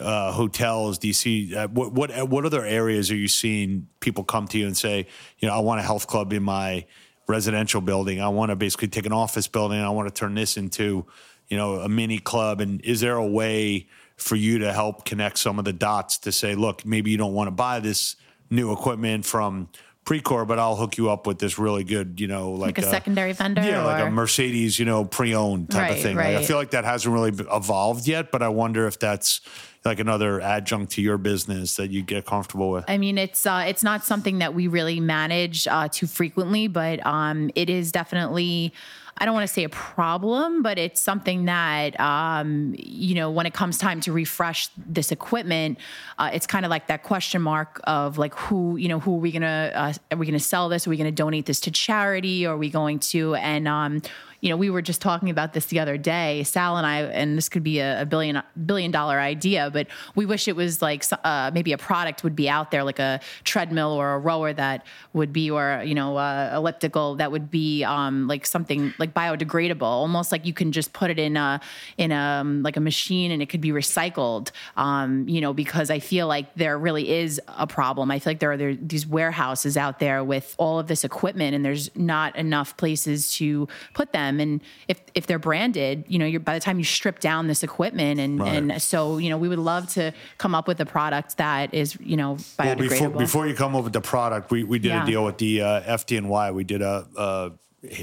uh, 0.00 0.32
hotels? 0.32 0.98
Do 0.98 1.06
you 1.06 1.14
see 1.14 1.54
uh, 1.54 1.68
what 1.68 1.92
what 1.92 2.28
what 2.28 2.44
other 2.44 2.64
areas 2.64 3.10
are 3.10 3.16
you 3.16 3.28
seeing 3.28 3.88
people 4.00 4.24
come 4.24 4.46
to 4.48 4.58
you 4.58 4.66
and 4.66 4.76
say, 4.76 5.06
you 5.38 5.48
know, 5.48 5.54
I 5.54 5.60
want 5.60 5.80
a 5.80 5.82
health 5.82 6.06
club 6.06 6.32
in 6.32 6.42
my 6.42 6.86
residential 7.26 7.80
building. 7.80 8.20
I 8.20 8.28
want 8.28 8.50
to 8.50 8.56
basically 8.56 8.88
take 8.88 9.06
an 9.06 9.12
office 9.12 9.48
building. 9.48 9.80
I 9.80 9.90
want 9.90 10.08
to 10.08 10.14
turn 10.14 10.34
this 10.34 10.56
into, 10.56 11.06
you 11.48 11.56
know, 11.56 11.76
a 11.76 11.88
mini 11.88 12.18
club. 12.18 12.60
And 12.60 12.80
is 12.82 13.00
there 13.00 13.16
a 13.16 13.26
way 13.26 13.88
for 14.16 14.36
you 14.36 14.58
to 14.58 14.72
help 14.72 15.04
connect 15.04 15.38
some 15.38 15.58
of 15.58 15.64
the 15.64 15.72
dots 15.72 16.18
to 16.18 16.32
say, 16.32 16.54
look, 16.54 16.84
maybe 16.84 17.10
you 17.10 17.16
don't 17.16 17.32
want 17.32 17.48
to 17.48 17.52
buy 17.52 17.80
this 17.80 18.16
new 18.50 18.72
equipment 18.72 19.24
from 19.24 19.68
Precor, 20.04 20.46
but 20.46 20.58
I'll 20.58 20.76
hook 20.76 20.98
you 20.98 21.10
up 21.10 21.26
with 21.26 21.38
this 21.38 21.58
really 21.58 21.82
good, 21.82 22.20
you 22.20 22.26
know, 22.26 22.52
like, 22.52 22.76
like 22.76 22.84
a, 22.84 22.88
a, 22.88 22.90
secondary 22.90 23.32
vendor. 23.32 23.62
Yeah, 23.62 23.82
or? 23.82 23.84
like 23.84 24.06
a 24.06 24.10
Mercedes, 24.10 24.78
you 24.78 24.84
know, 24.84 25.04
pre-owned 25.04 25.70
type 25.70 25.80
right, 25.80 25.90
of 25.92 26.02
thing. 26.02 26.16
Right. 26.16 26.34
Like 26.34 26.44
I 26.44 26.46
feel 26.46 26.58
like 26.58 26.70
that 26.72 26.84
hasn't 26.84 27.12
really 27.12 27.32
evolved 27.50 28.06
yet, 28.06 28.30
but 28.30 28.42
I 28.42 28.48
wonder 28.48 28.86
if 28.86 28.98
that's 28.98 29.40
like 29.84 30.00
another 30.00 30.40
adjunct 30.40 30.92
to 30.92 31.02
your 31.02 31.18
business 31.18 31.76
that 31.76 31.90
you 31.90 32.02
get 32.02 32.24
comfortable 32.24 32.70
with. 32.70 32.84
I 32.88 32.98
mean, 32.98 33.18
it's 33.18 33.46
uh, 33.46 33.64
it's 33.66 33.82
not 33.82 34.04
something 34.04 34.38
that 34.38 34.54
we 34.54 34.66
really 34.66 35.00
manage 35.00 35.66
uh, 35.68 35.88
too 35.88 36.06
frequently, 36.06 36.68
but 36.68 37.04
um, 37.06 37.50
it 37.54 37.70
is 37.70 37.92
definitely 37.92 38.72
I 39.16 39.24
don't 39.24 39.34
want 39.34 39.46
to 39.46 39.52
say 39.52 39.64
a 39.64 39.68
problem, 39.68 40.62
but 40.62 40.78
it's 40.78 41.00
something 41.00 41.44
that, 41.44 41.98
um, 42.00 42.74
you 42.76 43.14
know, 43.14 43.30
when 43.30 43.46
it 43.46 43.54
comes 43.54 43.78
time 43.78 44.00
to 44.02 44.12
refresh 44.12 44.68
this 44.76 45.12
equipment, 45.12 45.78
uh, 46.18 46.30
it's 46.32 46.46
kind 46.46 46.64
of 46.64 46.70
like 46.70 46.88
that 46.88 47.04
question 47.04 47.40
mark 47.40 47.80
of 47.84 48.18
like 48.18 48.34
who, 48.34 48.76
you 48.76 48.88
know, 48.88 48.98
who 48.98 49.14
are 49.14 49.20
we 49.20 49.30
gonna, 49.30 49.70
uh, 49.74 49.92
are 50.10 50.18
we 50.18 50.26
gonna 50.26 50.40
sell 50.40 50.68
this? 50.68 50.86
Are 50.86 50.90
we 50.90 50.96
gonna 50.96 51.12
donate 51.12 51.46
this 51.46 51.60
to 51.60 51.70
charity? 51.70 52.44
Are 52.44 52.56
we 52.56 52.70
going 52.70 52.98
to? 53.00 53.36
And 53.36 53.68
um, 53.68 54.02
you 54.44 54.50
know, 54.50 54.58
we 54.58 54.68
were 54.68 54.82
just 54.82 55.00
talking 55.00 55.30
about 55.30 55.54
this 55.54 55.64
the 55.66 55.80
other 55.80 55.96
day, 55.96 56.42
Sal 56.42 56.76
and 56.76 56.86
I, 56.86 57.00
and 57.00 57.38
this 57.38 57.48
could 57.48 57.62
be 57.62 57.78
a, 57.78 58.02
a 58.02 58.04
billion 58.04 58.42
billion 58.66 58.90
dollar 58.90 59.18
idea, 59.18 59.70
but 59.72 59.86
we 60.16 60.26
wish 60.26 60.48
it 60.48 60.54
was 60.54 60.82
like 60.82 61.02
uh, 61.24 61.50
maybe 61.54 61.72
a 61.72 61.78
product 61.78 62.22
would 62.22 62.36
be 62.36 62.46
out 62.46 62.70
there, 62.70 62.84
like 62.84 62.98
a 62.98 63.20
treadmill 63.44 63.92
or 63.92 64.12
a 64.12 64.18
rower 64.18 64.52
that 64.52 64.84
would 65.14 65.32
be, 65.32 65.50
or 65.50 65.82
you 65.86 65.94
know, 65.94 66.18
uh, 66.18 66.52
elliptical 66.54 67.14
that 67.14 67.32
would 67.32 67.50
be 67.50 67.84
um, 67.84 68.28
like 68.28 68.44
something 68.44 68.92
like 68.98 69.14
biodegradable, 69.14 69.80
almost 69.80 70.30
like 70.30 70.44
you 70.44 70.52
can 70.52 70.72
just 70.72 70.92
put 70.92 71.10
it 71.10 71.18
in 71.18 71.38
a 71.38 71.58
in 71.96 72.12
a 72.12 72.40
um, 72.42 72.62
like 72.62 72.76
a 72.76 72.80
machine 72.80 73.30
and 73.30 73.40
it 73.40 73.48
could 73.48 73.62
be 73.62 73.70
recycled. 73.70 74.50
Um, 74.76 75.26
you 75.26 75.40
know, 75.40 75.54
because 75.54 75.88
I 75.88 76.00
feel 76.00 76.26
like 76.26 76.54
there 76.54 76.76
really 76.76 77.08
is 77.08 77.40
a 77.48 77.66
problem. 77.66 78.10
I 78.10 78.18
feel 78.18 78.32
like 78.32 78.40
there 78.40 78.52
are 78.52 78.58
there, 78.58 78.74
these 78.74 79.06
warehouses 79.06 79.78
out 79.78 80.00
there 80.00 80.22
with 80.22 80.54
all 80.58 80.78
of 80.78 80.86
this 80.86 81.02
equipment, 81.02 81.54
and 81.54 81.64
there's 81.64 81.88
not 81.96 82.36
enough 82.36 82.76
places 82.76 83.32
to 83.36 83.68
put 83.94 84.12
them 84.12 84.33
them. 84.36 84.40
And 84.40 84.60
if 84.88 85.00
if 85.14 85.26
they're 85.26 85.38
branded, 85.38 86.04
you 86.08 86.18
know, 86.18 86.26
you're 86.26 86.40
by 86.40 86.54
the 86.54 86.60
time 86.60 86.78
you 86.78 86.84
strip 86.84 87.20
down 87.20 87.46
this 87.46 87.62
equipment, 87.62 88.20
and 88.20 88.40
right. 88.40 88.54
and 88.54 88.82
so 88.82 89.18
you 89.18 89.30
know, 89.30 89.38
we 89.38 89.48
would 89.48 89.58
love 89.58 89.88
to 89.94 90.12
come 90.38 90.54
up 90.54 90.66
with 90.68 90.80
a 90.80 90.86
product 90.86 91.36
that 91.36 91.72
is 91.72 91.96
you 92.00 92.16
know 92.16 92.36
biodegradable. 92.58 92.66
Well, 92.66 92.76
before, 92.76 93.10
before 93.10 93.46
you 93.46 93.54
come 93.54 93.76
up 93.76 93.84
with 93.84 93.92
the 93.92 94.00
product, 94.00 94.50
we 94.50 94.64
we 94.64 94.78
did 94.78 94.88
yeah. 94.88 95.04
a 95.04 95.06
deal 95.06 95.24
with 95.24 95.38
the 95.38 95.62
uh, 95.62 95.96
FDNY. 95.96 96.54
We 96.54 96.64
did 96.64 96.82
a. 96.82 97.06
Uh, 97.16 97.50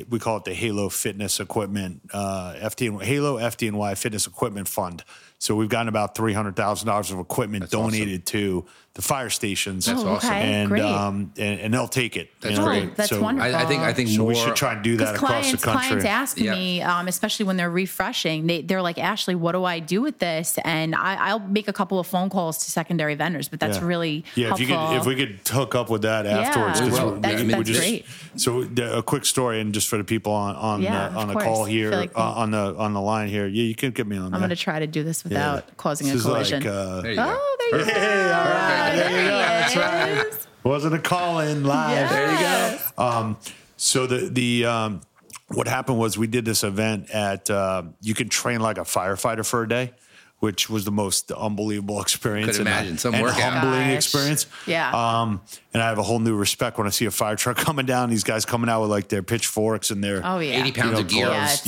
we 0.09 0.19
call 0.19 0.37
it 0.37 0.45
the 0.45 0.53
Halo 0.53 0.89
Fitness 0.89 1.39
Equipment 1.39 2.01
uh, 2.13 2.53
FDN 2.59 3.01
Halo 3.01 3.37
FDNY 3.37 3.97
Fitness 3.97 4.27
Equipment 4.27 4.67
Fund. 4.67 5.03
So 5.39 5.55
we've 5.55 5.69
gotten 5.69 5.87
about 5.87 6.13
three 6.13 6.33
hundred 6.33 6.55
thousand 6.55 6.87
dollars 6.87 7.09
of 7.09 7.19
equipment 7.19 7.63
That's 7.63 7.71
donated 7.71 8.21
awesome. 8.21 8.39
to 8.39 8.65
the 8.93 9.01
fire 9.01 9.29
stations. 9.29 9.85
That's 9.85 10.01
oh, 10.01 10.09
awesome, 10.09 10.31
and, 10.31 10.79
um, 10.81 11.33
and, 11.37 11.59
and 11.61 11.73
they'll 11.73 11.87
take 11.87 12.17
it. 12.17 12.29
That's 12.41 12.55
you 12.55 12.59
know? 12.59 12.65
great. 12.65 12.95
That's 12.97 13.09
so 13.09 13.21
wonderful. 13.21 13.55
I, 13.55 13.61
I, 13.61 13.65
think 13.65 13.83
I 13.83 13.93
think 13.93 14.09
so 14.09 14.19
more, 14.19 14.27
we 14.27 14.35
should 14.35 14.55
try 14.55 14.73
and 14.73 14.83
do 14.83 14.97
that 14.97 15.15
across 15.15 15.29
clients, 15.29 15.51
the 15.51 15.57
country. 15.57 15.87
Clients 15.87 16.05
ask 16.05 16.37
yeah. 16.37 16.53
me, 16.53 16.81
um, 16.81 17.07
especially 17.07 17.45
when 17.45 17.55
they're 17.55 17.69
refreshing, 17.69 18.47
they 18.47 18.61
they're 18.61 18.81
like, 18.81 18.97
Ashley, 18.97 19.33
what 19.33 19.53
do 19.53 19.63
I 19.63 19.79
do 19.79 20.01
with 20.01 20.19
this? 20.19 20.59
And 20.65 20.93
I, 20.93 21.33
will 21.33 21.39
make 21.39 21.69
a 21.69 21.73
couple 21.73 21.99
of 21.99 22.07
phone 22.07 22.29
calls 22.29 22.57
to 22.65 22.71
secondary 22.71 23.15
vendors, 23.15 23.47
but 23.47 23.61
that's 23.61 23.77
yeah. 23.77 23.85
really 23.85 24.25
yeah. 24.35 24.47
Helpful. 24.47 24.63
If 24.63 24.69
you 24.69 24.75
could, 24.75 24.97
if 24.97 25.05
we 25.05 25.15
could 25.15 25.47
hook 25.47 25.73
up 25.75 25.89
with 25.89 26.01
that 26.01 26.25
afterwards, 26.25 26.81
yeah. 26.81 26.91
Well, 26.91 27.11
that's, 27.15 27.35
I 27.35 27.37
mean, 27.37 27.47
that's 27.47 27.69
just, 27.69 27.79
great. 27.79 28.05
So 28.35 28.67
a 28.97 29.01
quick 29.01 29.23
story, 29.23 29.61
and 29.61 29.73
just 29.73 29.87
for 29.87 29.97
the 29.97 30.03
people 30.03 30.33
on 30.33 30.55
on 30.57 30.81
yeah, 30.81 31.07
the, 31.07 31.15
on 31.15 31.27
the 31.29 31.35
call 31.35 31.63
here, 31.63 31.91
like 31.91 32.17
uh, 32.17 32.21
on 32.21 32.51
the 32.51 32.75
on 32.75 32.93
the 32.93 33.01
line 33.01 33.29
here, 33.29 33.47
yeah, 33.47 33.63
you 33.63 33.75
can 33.75 33.91
get 33.91 34.05
me 34.05 34.17
on. 34.17 34.33
I'm 34.33 34.41
going 34.41 34.49
to 34.49 34.55
try 34.57 34.79
to 34.79 34.87
do 34.87 35.03
this 35.03 35.23
without 35.23 35.77
causing 35.77 36.09
a 36.09 36.19
collision. 36.19 36.61
Like, 36.61 36.69
uh, 36.69 37.01
there 37.01 37.11
you 37.13 37.19
oh, 37.21 37.57
there 37.59 37.79
you 37.79 37.85
go. 37.85 38.80
There 38.89 39.09
you 39.09 39.29
go. 39.29 39.37
That's 39.37 39.75
right. 39.75 40.47
Wasn't 40.63 40.93
a 40.93 40.99
call 40.99 41.39
in 41.39 41.63
live. 41.63 42.09
There 42.09 42.31
you 42.31 42.39
go. 42.39 43.03
Um, 43.03 43.37
so 43.77 44.05
the 44.05 44.29
the 44.29 44.65
um, 44.65 45.01
what 45.47 45.67
happened 45.67 45.97
was 45.97 46.17
we 46.17 46.27
did 46.27 46.45
this 46.45 46.63
event 46.63 47.09
at 47.09 47.49
uh, 47.49 47.83
you 48.01 48.13
can 48.13 48.29
train 48.29 48.61
like 48.61 48.77
a 48.77 48.81
firefighter 48.81 49.45
for 49.45 49.63
a 49.63 49.67
day, 49.69 49.91
which 50.41 50.69
was 50.69 50.85
the 50.85 50.91
most 50.91 51.31
unbelievable 51.31 52.01
experience. 52.05 52.57
Could 52.57 52.67
and, 52.67 52.67
imagine. 52.67 52.97
Some 52.97 53.13
and 53.13 53.23
workout. 53.23 53.53
humbling 53.53 53.87
Gosh. 53.89 53.95
experience. 53.95 54.45
Yeah. 54.67 54.91
Um, 55.21 55.41
and 55.73 55.81
I 55.81 55.87
have 55.87 55.97
a 55.99 56.03
whole 56.03 56.19
new 56.19 56.35
respect 56.35 56.77
when 56.77 56.85
I 56.87 56.89
see 56.89 57.05
a 57.05 57.11
fire 57.11 57.35
truck 57.35 57.57
coming 57.67 57.85
down. 57.85 58.09
These 58.09 58.23
guys 58.25 58.43
coming 58.43 58.69
out 58.69 58.81
with 58.81 58.89
like 58.89 59.07
their 59.07 59.23
pitchforks 59.23 59.89
and 59.91 60.03
their 60.03 60.21
Oh 60.25 60.39
yeah. 60.39 60.61
80 60.63 60.71
pounds 60.73 60.93
you 60.97 61.03
of 61.05 61.07
gear. 61.09 61.27
Yeah, 61.27 61.33
gloves. 61.45 61.67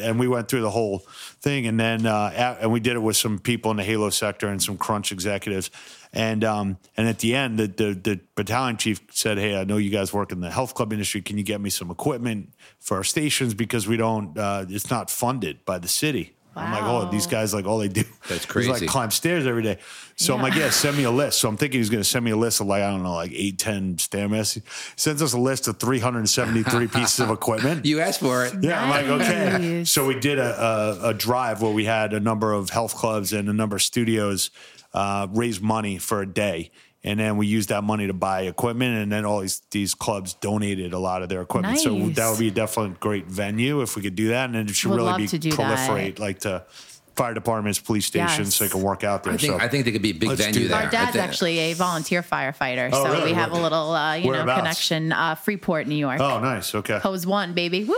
Yeah, 0.00 0.08
and 0.08 0.18
we 0.18 0.26
went 0.28 0.48
through 0.48 0.62
the 0.62 0.70
whole 0.70 1.00
thing, 1.42 1.66
and 1.66 1.78
then 1.78 2.06
uh, 2.06 2.32
at, 2.34 2.60
and 2.62 2.72
we 2.72 2.80
did 2.80 2.94
it 2.96 3.00
with 3.00 3.16
some 3.16 3.38
people 3.38 3.70
in 3.72 3.76
the 3.76 3.84
Halo 3.84 4.10
sector 4.10 4.46
and 4.48 4.62
some 4.62 4.78
Crunch 4.78 5.10
executives, 5.12 5.70
and 6.12 6.44
um, 6.44 6.78
and 6.96 7.08
at 7.08 7.18
the 7.18 7.34
end, 7.34 7.58
the, 7.58 7.66
the 7.66 7.94
the 7.94 8.20
battalion 8.36 8.76
chief 8.76 9.00
said, 9.10 9.36
"Hey, 9.38 9.56
I 9.56 9.64
know 9.64 9.76
you 9.78 9.90
guys 9.90 10.12
work 10.12 10.32
in 10.32 10.40
the 10.40 10.50
health 10.50 10.74
club 10.74 10.92
industry. 10.92 11.22
Can 11.22 11.38
you 11.38 11.44
get 11.44 11.60
me 11.60 11.70
some 11.70 11.90
equipment 11.90 12.52
for 12.78 12.96
our 12.98 13.04
stations 13.04 13.52
because 13.54 13.88
we 13.88 13.96
don't? 13.96 14.36
Uh, 14.38 14.64
it's 14.68 14.90
not 14.90 15.10
funded 15.10 15.64
by 15.64 15.78
the 15.78 15.88
city." 15.88 16.34
I'm 16.56 16.72
like, 16.72 16.82
oh, 16.82 17.08
these 17.10 17.26
guys 17.26 17.54
like 17.54 17.64
all 17.64 17.78
they 17.78 17.88
do 17.88 18.02
That's 18.28 18.40
is 18.40 18.46
crazy. 18.46 18.70
like 18.70 18.86
climb 18.86 19.10
stairs 19.10 19.46
every 19.46 19.62
day. 19.62 19.78
So 20.16 20.34
I'm 20.34 20.42
like, 20.42 20.54
yeah, 20.54 20.70
send 20.70 20.96
me 20.96 21.04
a 21.04 21.10
list. 21.10 21.38
So 21.38 21.48
I'm 21.48 21.56
thinking 21.56 21.78
he's 21.80 21.90
going 21.90 22.02
to 22.02 22.08
send 22.08 22.24
me 22.24 22.32
a 22.32 22.36
list 22.36 22.60
of 22.60 22.66
like 22.66 22.82
I 22.82 22.90
don't 22.90 23.02
know, 23.02 23.14
like 23.14 23.32
eight, 23.32 23.58
ten 23.58 23.96
StairMasters. 23.96 24.54
He 24.54 24.62
sends 24.96 25.22
us 25.22 25.32
a 25.32 25.38
list 25.38 25.68
of 25.68 25.78
373 25.78 26.88
pieces 26.92 27.20
of 27.20 27.30
equipment. 27.30 27.86
You 27.86 28.00
asked 28.00 28.20
for 28.20 28.44
it. 28.44 28.54
Yeah, 28.62 28.82
I'm 28.82 28.90
like, 28.90 29.06
okay. 29.06 29.84
So 29.84 30.06
we 30.06 30.18
did 30.18 30.38
a, 30.38 31.00
a, 31.02 31.08
a 31.10 31.14
drive 31.14 31.62
where 31.62 31.72
we 31.72 31.84
had 31.84 32.12
a 32.12 32.20
number 32.20 32.52
of 32.52 32.70
health 32.70 32.94
clubs 32.94 33.32
and 33.32 33.48
a 33.48 33.52
number 33.52 33.76
of 33.76 33.82
studios 33.82 34.50
uh, 34.92 35.28
raise 35.30 35.60
money 35.60 35.98
for 35.98 36.20
a 36.20 36.26
day. 36.26 36.70
And 37.02 37.18
then 37.18 37.38
we 37.38 37.46
used 37.46 37.70
that 37.70 37.82
money 37.82 38.06
to 38.08 38.12
buy 38.12 38.42
equipment, 38.42 38.96
and 39.02 39.10
then 39.10 39.24
all 39.24 39.40
these 39.40 39.62
these 39.70 39.94
clubs 39.94 40.34
donated 40.34 40.92
a 40.92 40.98
lot 40.98 41.22
of 41.22 41.28
their 41.30 41.40
equipment. 41.40 41.78
So 41.78 41.98
that 42.10 42.28
would 42.30 42.38
be 42.38 42.48
a 42.48 42.50
definitely 42.50 42.92
a 42.92 42.98
great 42.98 43.26
venue 43.26 43.80
if 43.80 43.96
we 43.96 44.02
could 44.02 44.14
do 44.16 44.28
that, 44.28 44.44
and 44.46 44.54
then 44.54 44.68
it 44.68 44.74
should 44.74 44.90
Would 44.90 44.96
really 44.98 45.22
be 45.22 45.26
to 45.28 45.38
proliferate 45.48 46.16
that. 46.16 46.18
like 46.18 46.40
to 46.40 46.64
fire 47.16 47.32
departments, 47.34 47.78
police 47.78 48.04
stations, 48.06 48.48
Yes. 48.48 48.54
so 48.56 48.64
they 48.64 48.70
can 48.70 48.82
work 48.82 49.02
out 49.04 49.24
there. 49.24 49.32
I 49.32 49.36
think, 49.38 49.52
so 49.52 49.58
I 49.58 49.68
think 49.68 49.84
there 49.84 49.92
could 49.92 50.00
be 50.02 50.10
a 50.10 50.14
big 50.14 50.28
Let's 50.30 50.40
venue 50.42 50.60
do 50.60 50.68
there. 50.68 50.76
Our 50.84 50.90
dad's 50.90 51.16
actually 51.16 51.58
a 51.58 51.72
volunteer 51.74 52.22
firefighter, 52.22 52.88
Oh, 52.92 53.04
so 53.04 53.10
really? 53.12 53.30
we 53.30 53.32
have 53.32 53.52
a 53.52 53.58
little, 53.58 53.92
uh, 53.92 54.14
you 54.14 54.24
know, 54.24 54.30
Whereabouts? 54.30 54.58
connection. 54.60 55.12
Uh, 55.12 55.34
Freeport, 55.34 55.86
New 55.86 55.96
York. 55.96 56.20
oh, 56.20 56.38
nice. 56.40 56.74
Okay, 56.74 56.98
Hose 56.98 57.26
one, 57.26 57.52
baby. 57.54 57.84
Woo! 57.84 57.94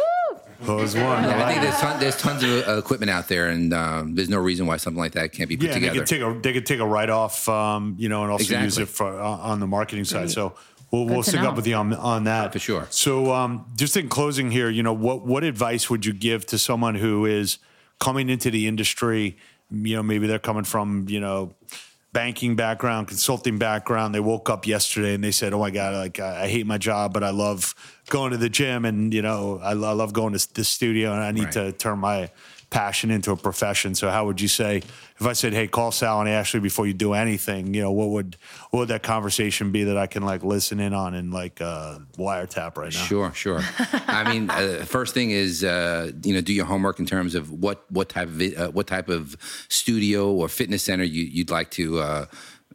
Hose 0.64 0.94
one. 0.94 1.04
I 1.24 1.42
I 1.44 1.48
think 1.52 1.62
there's, 1.62 1.78
ton, 1.80 2.00
there's 2.00 2.16
tons 2.16 2.42
of 2.42 2.68
uh, 2.68 2.78
equipment 2.78 3.10
out 3.10 3.28
there, 3.28 3.48
and 3.48 3.72
um, 3.74 4.14
there's 4.14 4.28
no 4.28 4.38
reason 4.38 4.66
why 4.66 4.76
something 4.76 4.98
like 4.98 5.12
that 5.12 5.32
can't 5.32 5.48
be 5.48 5.56
put 5.56 5.66
Yeah, 5.68 5.74
and 5.74 5.84
they 5.84 5.88
together. 5.88 6.06
could 6.06 6.08
take 6.08 6.22
a 6.22 6.40
they 6.40 6.52
could 6.52 6.66
take 6.66 6.80
a 6.80 6.86
write 6.86 7.10
off, 7.10 7.48
um, 7.48 7.94
you 7.98 8.08
know, 8.08 8.22
and 8.22 8.32
also 8.32 8.58
use 8.60 8.78
it 8.78 8.88
for 8.88 9.06
uh, 9.20 9.24
on 9.28 9.60
the 9.60 9.66
marketing 9.66 10.04
side. 10.04 10.30
So 10.30 10.54
we'll 10.90 11.06
we'll 11.06 11.22
to 11.22 11.30
sync 11.30 11.42
know. 11.42 11.50
up 11.50 11.56
with 11.56 11.66
you 11.66 11.74
on 11.74 11.92
on 11.94 12.24
that 12.24 12.52
For 12.52 12.58
sure. 12.58 12.86
So 12.90 13.32
um, 13.32 13.66
just 13.76 13.96
in 13.96 14.08
closing 14.08 14.50
here, 14.50 14.68
you 14.70 14.82
know, 14.82 14.92
what 14.92 15.24
what 15.26 15.44
advice 15.44 15.88
would 15.90 16.04
you 16.06 16.12
give 16.12 16.46
to 16.46 16.58
someone 16.58 16.94
who 16.96 17.26
is 17.26 17.58
coming 18.00 18.28
into 18.28 18.50
the 18.50 18.66
industry? 18.66 19.36
You 19.70 19.96
know, 19.96 20.02
maybe 20.02 20.26
they're 20.26 20.38
coming 20.38 20.64
from 20.64 21.06
you 21.08 21.18
know 21.20 21.54
banking 22.12 22.56
background, 22.56 23.08
consulting 23.08 23.58
background. 23.58 24.14
They 24.14 24.20
woke 24.20 24.50
up 24.50 24.66
yesterday 24.66 25.14
and 25.14 25.24
they 25.24 25.32
said, 25.32 25.52
"Oh 25.52 25.58
my 25.60 25.70
god, 25.70 25.94
like 25.94 26.20
I, 26.20 26.44
I 26.44 26.48
hate 26.48 26.66
my 26.66 26.78
job, 26.78 27.12
but 27.12 27.24
I 27.24 27.30
love 27.30 27.74
going 28.08 28.32
to 28.32 28.36
the 28.36 28.48
gym, 28.48 28.84
and 28.84 29.12
you 29.12 29.22
know, 29.22 29.58
I, 29.62 29.70
I 29.70 29.72
love 29.74 30.12
going 30.12 30.34
to 30.34 30.54
the 30.54 30.64
studio, 30.64 31.12
and 31.12 31.22
I 31.22 31.32
need 31.32 31.44
Right. 31.44 31.52
to 31.52 31.72
turn 31.72 31.98
my 31.98 32.30
passion 32.72 33.12
into 33.12 33.30
a 33.30 33.36
profession." 33.36 33.94
So, 33.94 34.10
how 34.10 34.26
would 34.26 34.40
you 34.40 34.48
say 34.48 34.78
if 35.20 35.26
I 35.26 35.34
said, 35.34 35.52
"Hey, 35.52 35.68
call 35.68 35.92
Sal 35.92 36.20
and 36.20 36.28
Ashley 36.28 36.58
before 36.58 36.86
you 36.86 36.94
do 36.94 37.12
anything"? 37.12 37.72
You 37.74 37.82
know, 37.82 37.92
what 37.92 38.08
would 38.08 38.36
what 38.70 38.80
would 38.80 38.88
that 38.88 39.04
conversation 39.04 39.70
be 39.70 39.84
that 39.84 39.96
I 39.96 40.08
can 40.08 40.24
like 40.24 40.42
listen 40.42 40.80
in 40.80 40.92
on 40.92 41.14
and 41.14 41.32
like 41.32 41.60
uh, 41.60 41.98
wiretap 42.16 42.76
right 42.76 42.92
now? 42.92 43.04
Sure, 43.04 43.32
sure. 43.32 43.60
I 44.08 44.32
mean, 44.32 44.50
uh, 44.50 44.84
first 44.84 45.14
thing 45.14 45.30
is 45.30 45.62
uh, 45.62 46.10
you 46.24 46.34
know 46.34 46.40
do 46.40 46.52
your 46.52 46.66
homework 46.66 46.98
in 46.98 47.06
terms 47.06 47.36
of 47.36 47.52
what 47.52 47.84
what 47.90 48.08
type 48.08 48.28
of 48.28 48.40
uh, 48.40 48.70
what 48.70 48.88
type 48.88 49.08
of 49.08 49.36
studio 49.68 50.32
or 50.32 50.48
fitness 50.48 50.82
center 50.82 51.04
you, 51.04 51.22
you'd 51.22 51.50
like 51.50 51.70
to. 51.72 52.26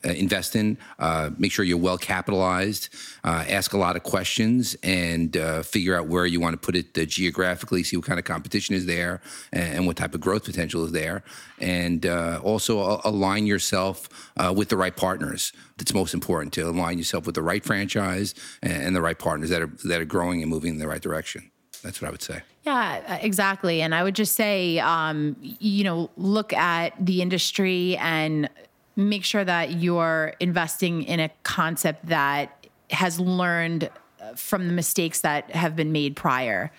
Uh, 0.08 0.12
invest 0.12 0.56
in. 0.56 0.78
Uh, 1.00 1.32
make 1.38 1.52
sure 1.52 1.66
you're 1.66 1.78
well 1.78 1.98
capitalized. 1.98 2.88
Uh, 3.26 3.44
ask 3.50 3.74
a 3.74 3.78
lot 3.78 3.98
of 3.98 4.04
questions 4.04 4.76
and 4.82 5.36
figure 5.66 5.98
out 5.98 6.08
where 6.08 6.26
you 6.26 6.40
want 6.40 6.54
to 6.54 6.58
put 6.58 6.76
it 6.76 7.10
geographically. 7.10 7.84
See 7.84 7.98
what 7.98 8.06
kind 8.06 8.20
of 8.20 8.24
competition 8.24 8.74
is 8.76 8.86
there 8.86 9.22
and, 9.52 9.78
and 9.78 9.88
what 9.88 9.98
type 9.98 10.16
of 10.16 10.22
growth 10.22 10.46
potential 10.46 10.86
is 10.86 10.92
there. 10.92 11.24
And 11.60 12.06
also 12.06 13.02
align 13.04 13.46
yourself 13.48 14.08
with 14.54 14.70
the 14.70 14.78
right 14.78 14.96
partners. 14.96 15.52
It's 15.80 15.94
most 15.94 16.14
important 16.14 16.54
to 16.54 16.62
align 16.62 16.98
yourself 16.98 17.26
with 17.26 17.36
the 17.36 17.42
right 17.42 17.64
franchise 17.64 18.34
and, 18.62 18.74
and 18.74 18.96
the 18.96 19.02
right 19.02 19.18
partners 19.18 19.50
that 19.50 19.62
are 19.62 19.72
that 19.86 20.00
are 20.00 20.06
growing 20.06 20.42
and 20.42 20.50
moving 20.50 20.76
in 20.76 20.80
the 20.80 20.88
right 20.88 21.02
direction. 21.02 21.52
That's 21.84 22.02
what 22.02 22.08
I 22.08 22.12
would 22.12 22.24
say. 22.24 22.42
Yeah, 22.64 23.18
exactly. 23.18 23.82
And 23.82 23.96
I 23.96 24.04
would 24.04 24.16
just 24.16 24.36
say, 24.36 24.80
um, 24.80 25.38
you 25.42 25.84
know, 25.84 26.10
look 26.18 26.52
at 26.52 26.94
the 27.00 27.22
industry 27.22 27.96
and 27.98 28.50
make 28.98 29.24
sure 29.24 29.46
that 29.46 29.74
you're 29.74 30.34
investing 30.40 31.04
in 31.04 31.20
a 31.20 31.30
concept 31.44 32.08
that 32.08 32.68
has 32.90 33.20
learned 33.20 33.90
uh, 34.20 34.34
from 34.34 34.68
the 34.68 34.74
mistakes 34.74 35.22
that 35.22 35.52
have 35.52 35.76
been 35.76 35.92
made 35.92 36.16
prior. 36.16 36.72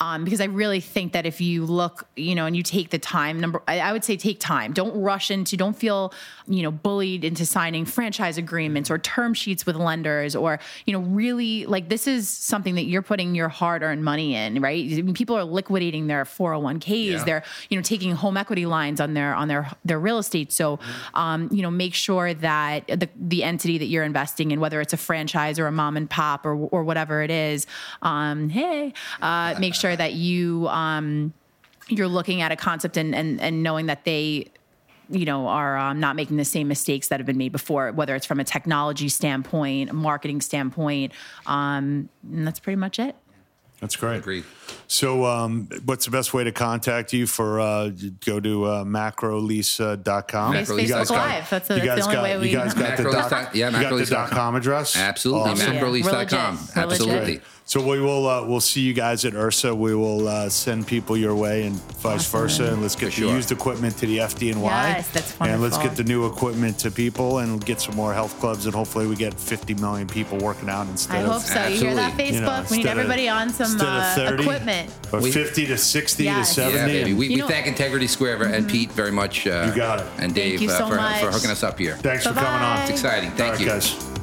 Um, 0.00 0.24
because 0.24 0.40
I 0.40 0.46
really 0.46 0.80
think 0.80 1.12
that 1.12 1.24
if 1.24 1.40
you 1.40 1.64
look, 1.64 2.06
you 2.16 2.34
know, 2.34 2.46
and 2.46 2.56
you 2.56 2.62
take 2.62 2.90
the 2.90 2.98
time, 2.98 3.40
number, 3.40 3.62
I, 3.68 3.78
I 3.78 3.92
would 3.92 4.04
say 4.04 4.16
take 4.16 4.40
time. 4.40 4.72
Don't 4.72 5.00
rush 5.00 5.30
into, 5.30 5.56
don't 5.56 5.76
feel, 5.76 6.12
you 6.48 6.62
know, 6.62 6.72
bullied 6.72 7.24
into 7.24 7.46
signing 7.46 7.84
franchise 7.84 8.36
agreements 8.36 8.90
or 8.90 8.98
term 8.98 9.34
sheets 9.34 9.64
with 9.64 9.76
lenders 9.76 10.34
or, 10.34 10.58
you 10.84 10.92
know, 10.92 10.98
really 10.98 11.64
like 11.66 11.88
this 11.88 12.06
is 12.06 12.28
something 12.28 12.74
that 12.74 12.84
you're 12.84 13.02
putting 13.02 13.34
your 13.34 13.48
hard 13.48 13.82
earned 13.82 14.04
money 14.04 14.34
in, 14.34 14.60
right? 14.60 14.84
I 14.92 15.02
mean, 15.02 15.14
people 15.14 15.36
are 15.36 15.44
liquidating 15.44 16.08
their 16.08 16.24
401ks. 16.24 17.04
Yeah. 17.04 17.24
They're, 17.24 17.44
you 17.70 17.78
know, 17.78 17.82
taking 17.82 18.12
home 18.12 18.36
equity 18.36 18.66
lines 18.66 19.00
on 19.00 19.14
their, 19.14 19.34
on 19.34 19.46
their, 19.46 19.70
their 19.84 20.00
real 20.00 20.18
estate. 20.18 20.52
So, 20.52 20.80
um, 21.14 21.48
you 21.52 21.62
know, 21.62 21.70
make 21.70 21.94
sure 21.94 22.34
that 22.34 22.86
the, 22.88 23.08
the 23.16 23.44
entity 23.44 23.78
that 23.78 23.86
you're 23.86 24.04
investing 24.04 24.50
in, 24.50 24.58
whether 24.58 24.80
it's 24.80 24.92
a 24.92 24.96
franchise 24.96 25.58
or 25.58 25.66
a 25.66 25.72
mom 25.72 25.96
and 25.96 26.10
pop 26.10 26.44
or, 26.44 26.54
or 26.54 26.82
whatever 26.82 27.22
it 27.22 27.30
is, 27.30 27.66
um, 28.02 28.48
hey, 28.48 28.92
uh, 29.22 29.54
make 29.60 29.74
sure 29.74 29.83
that 29.94 30.12
you, 30.12 30.68
um, 30.68 31.32
you're 31.88 32.08
looking 32.08 32.40
at 32.40 32.52
a 32.52 32.56
concept 32.56 32.96
and, 32.96 33.14
and, 33.14 33.40
and 33.40 33.62
knowing 33.62 33.86
that 33.86 34.04
they, 34.04 34.46
you 35.10 35.24
know, 35.26 35.48
are 35.48 35.76
um, 35.76 36.00
not 36.00 36.16
making 36.16 36.38
the 36.38 36.44
same 36.46 36.66
mistakes 36.68 37.08
that 37.08 37.20
have 37.20 37.26
been 37.26 37.36
made 37.36 37.52
before, 37.52 37.92
whether 37.92 38.14
it's 38.14 38.24
from 38.24 38.40
a 38.40 38.44
technology 38.44 39.08
standpoint, 39.08 39.90
a 39.90 39.92
marketing 39.92 40.40
standpoint. 40.40 41.12
Um, 41.46 42.08
and 42.32 42.46
that's 42.46 42.58
pretty 42.60 42.76
much 42.76 42.98
it. 42.98 43.14
That's 43.80 43.96
great. 43.96 44.16
Agreed. 44.18 44.44
So, 44.86 45.26
um, 45.26 45.68
what's 45.84 46.06
the 46.06 46.10
best 46.10 46.32
way 46.32 46.44
to 46.44 46.52
contact 46.52 47.12
you? 47.12 47.26
For 47.26 47.60
uh, 47.60 47.90
go 48.24 48.40
to 48.40 48.64
uh, 48.64 48.84
macrolease.com. 48.84 50.52
Face- 50.54 50.70
You 50.70 50.76
guys 50.76 50.88
Facebook 50.88 51.08
got- 51.10 51.28
Live. 51.28 51.50
That's, 51.50 51.68
the- 51.68 51.76
you 51.80 51.84
guys 51.84 51.98
the 51.98 52.02
only 52.04 52.14
got, 52.14 52.22
way 52.22 52.38
we. 52.38 52.48
You 52.50 52.56
guys 52.56 52.72
got 52.72 52.96
the 52.96 53.02
Macrolease 53.02 53.12
dot, 53.12 53.30
dot- 53.30 53.54
yeah, 53.54 53.66
you 53.66 53.72
got 53.82 53.90
the 53.96 54.06
dot 54.06 54.08
dot 54.08 54.30
com 54.30 54.54
address. 54.56 54.96
Absolutely, 54.96 55.50
Awesome. 55.50 55.74
Yeah, 55.74 55.80
macrolease.com. 55.80 56.10
we're 56.10 56.16
legit. 56.22 56.76
We're 56.76 56.82
Absolutely. 56.82 57.40
Legit. 57.66 57.70
So 57.70 57.80
we 57.88 57.98
will 58.00 58.28
uh, 58.28 58.46
we'll 58.46 58.60
see 58.60 58.82
you 58.82 58.92
guys 58.92 59.24
at 59.24 59.32
IHRSA. 59.32 59.76
We 59.76 59.94
will 59.94 60.28
uh, 60.28 60.48
send 60.50 60.86
people 60.86 61.16
your 61.16 61.34
way 61.34 61.66
and 61.66 61.76
vice 61.94 62.20
Awesome. 62.28 62.40
versa. 62.40 62.64
And 62.72 62.82
let's 62.82 62.94
get 62.94 63.12
For 63.12 63.20
the 63.20 63.26
sure. 63.26 63.34
used 63.36 63.52
equipment 63.52 63.96
to 63.98 64.06
the 64.06 64.18
FDNY. 64.18 64.62
Yes, 64.62 65.10
that's 65.10 65.34
And 65.40 65.62
let's 65.62 65.78
get 65.78 65.96
the 65.96 66.04
new 66.04 66.26
equipment 66.26 66.78
to 66.80 66.90
people 66.90 67.38
and 67.38 67.64
get 67.64 67.80
some 67.80 67.96
more 67.96 68.12
health 68.12 68.38
clubs. 68.38 68.66
And 68.66 68.74
hopefully 68.74 69.06
we 69.06 69.16
get 69.16 69.32
50 69.34 69.74
million 69.74 70.06
people 70.06 70.38
working 70.38 70.68
out 70.68 70.86
instead 70.88 71.16
I 71.16 71.20
of 71.22 71.32
hope 71.32 71.42
so. 71.42 71.66
You 71.68 71.78
hear 71.80 71.94
that, 71.94 72.12
Absolutely. 72.12 72.24
Facebook? 72.24 72.34
You 72.34 72.40
know, 72.40 72.46
we 72.46 72.54
need 72.54 72.60
instead 72.76 72.92
of- 72.92 72.98
everybody 72.98 73.28
on 73.30 73.50
some 73.50 73.80
uh, 73.80 74.14
30. 74.14 74.42
equipment. 74.42 74.90
or 75.12 75.20
50 75.22 75.66
to 75.66 75.78
60 75.78 76.24
Yes. 76.24 76.48
to 76.48 76.54
70. 76.54 76.76
Yeah, 76.78 76.86
baby. 76.86 77.14
We, 77.14 77.28
we 77.30 77.36
know- 77.36 77.48
thank 77.48 77.66
Integrity 77.66 78.06
Square 78.06 78.42
and 78.42 78.68
Pete 78.68 78.92
very 78.92 79.10
much. 79.10 79.46
Uh, 79.46 79.64
You 79.70 79.74
got 79.74 80.00
it. 80.00 80.06
And 80.18 80.34
Thank 80.34 80.34
Dave 80.34 80.62
you 80.62 80.68
uh, 80.70 80.78
so 80.78 80.88
for, 80.88 80.96
much. 80.96 81.20
for 81.20 81.30
hooking 81.30 81.50
us 81.50 81.62
up 81.62 81.78
here. 81.78 81.96
Thanks 81.96 82.24
for 82.26 82.34
coming 82.34 82.44
on. 82.44 82.82
It's 82.82 82.90
exciting. 82.90 83.30
Thank 83.30 83.40
All 83.40 83.50
right, 83.52 83.60
you. 83.60 83.66
guys. 83.66 84.13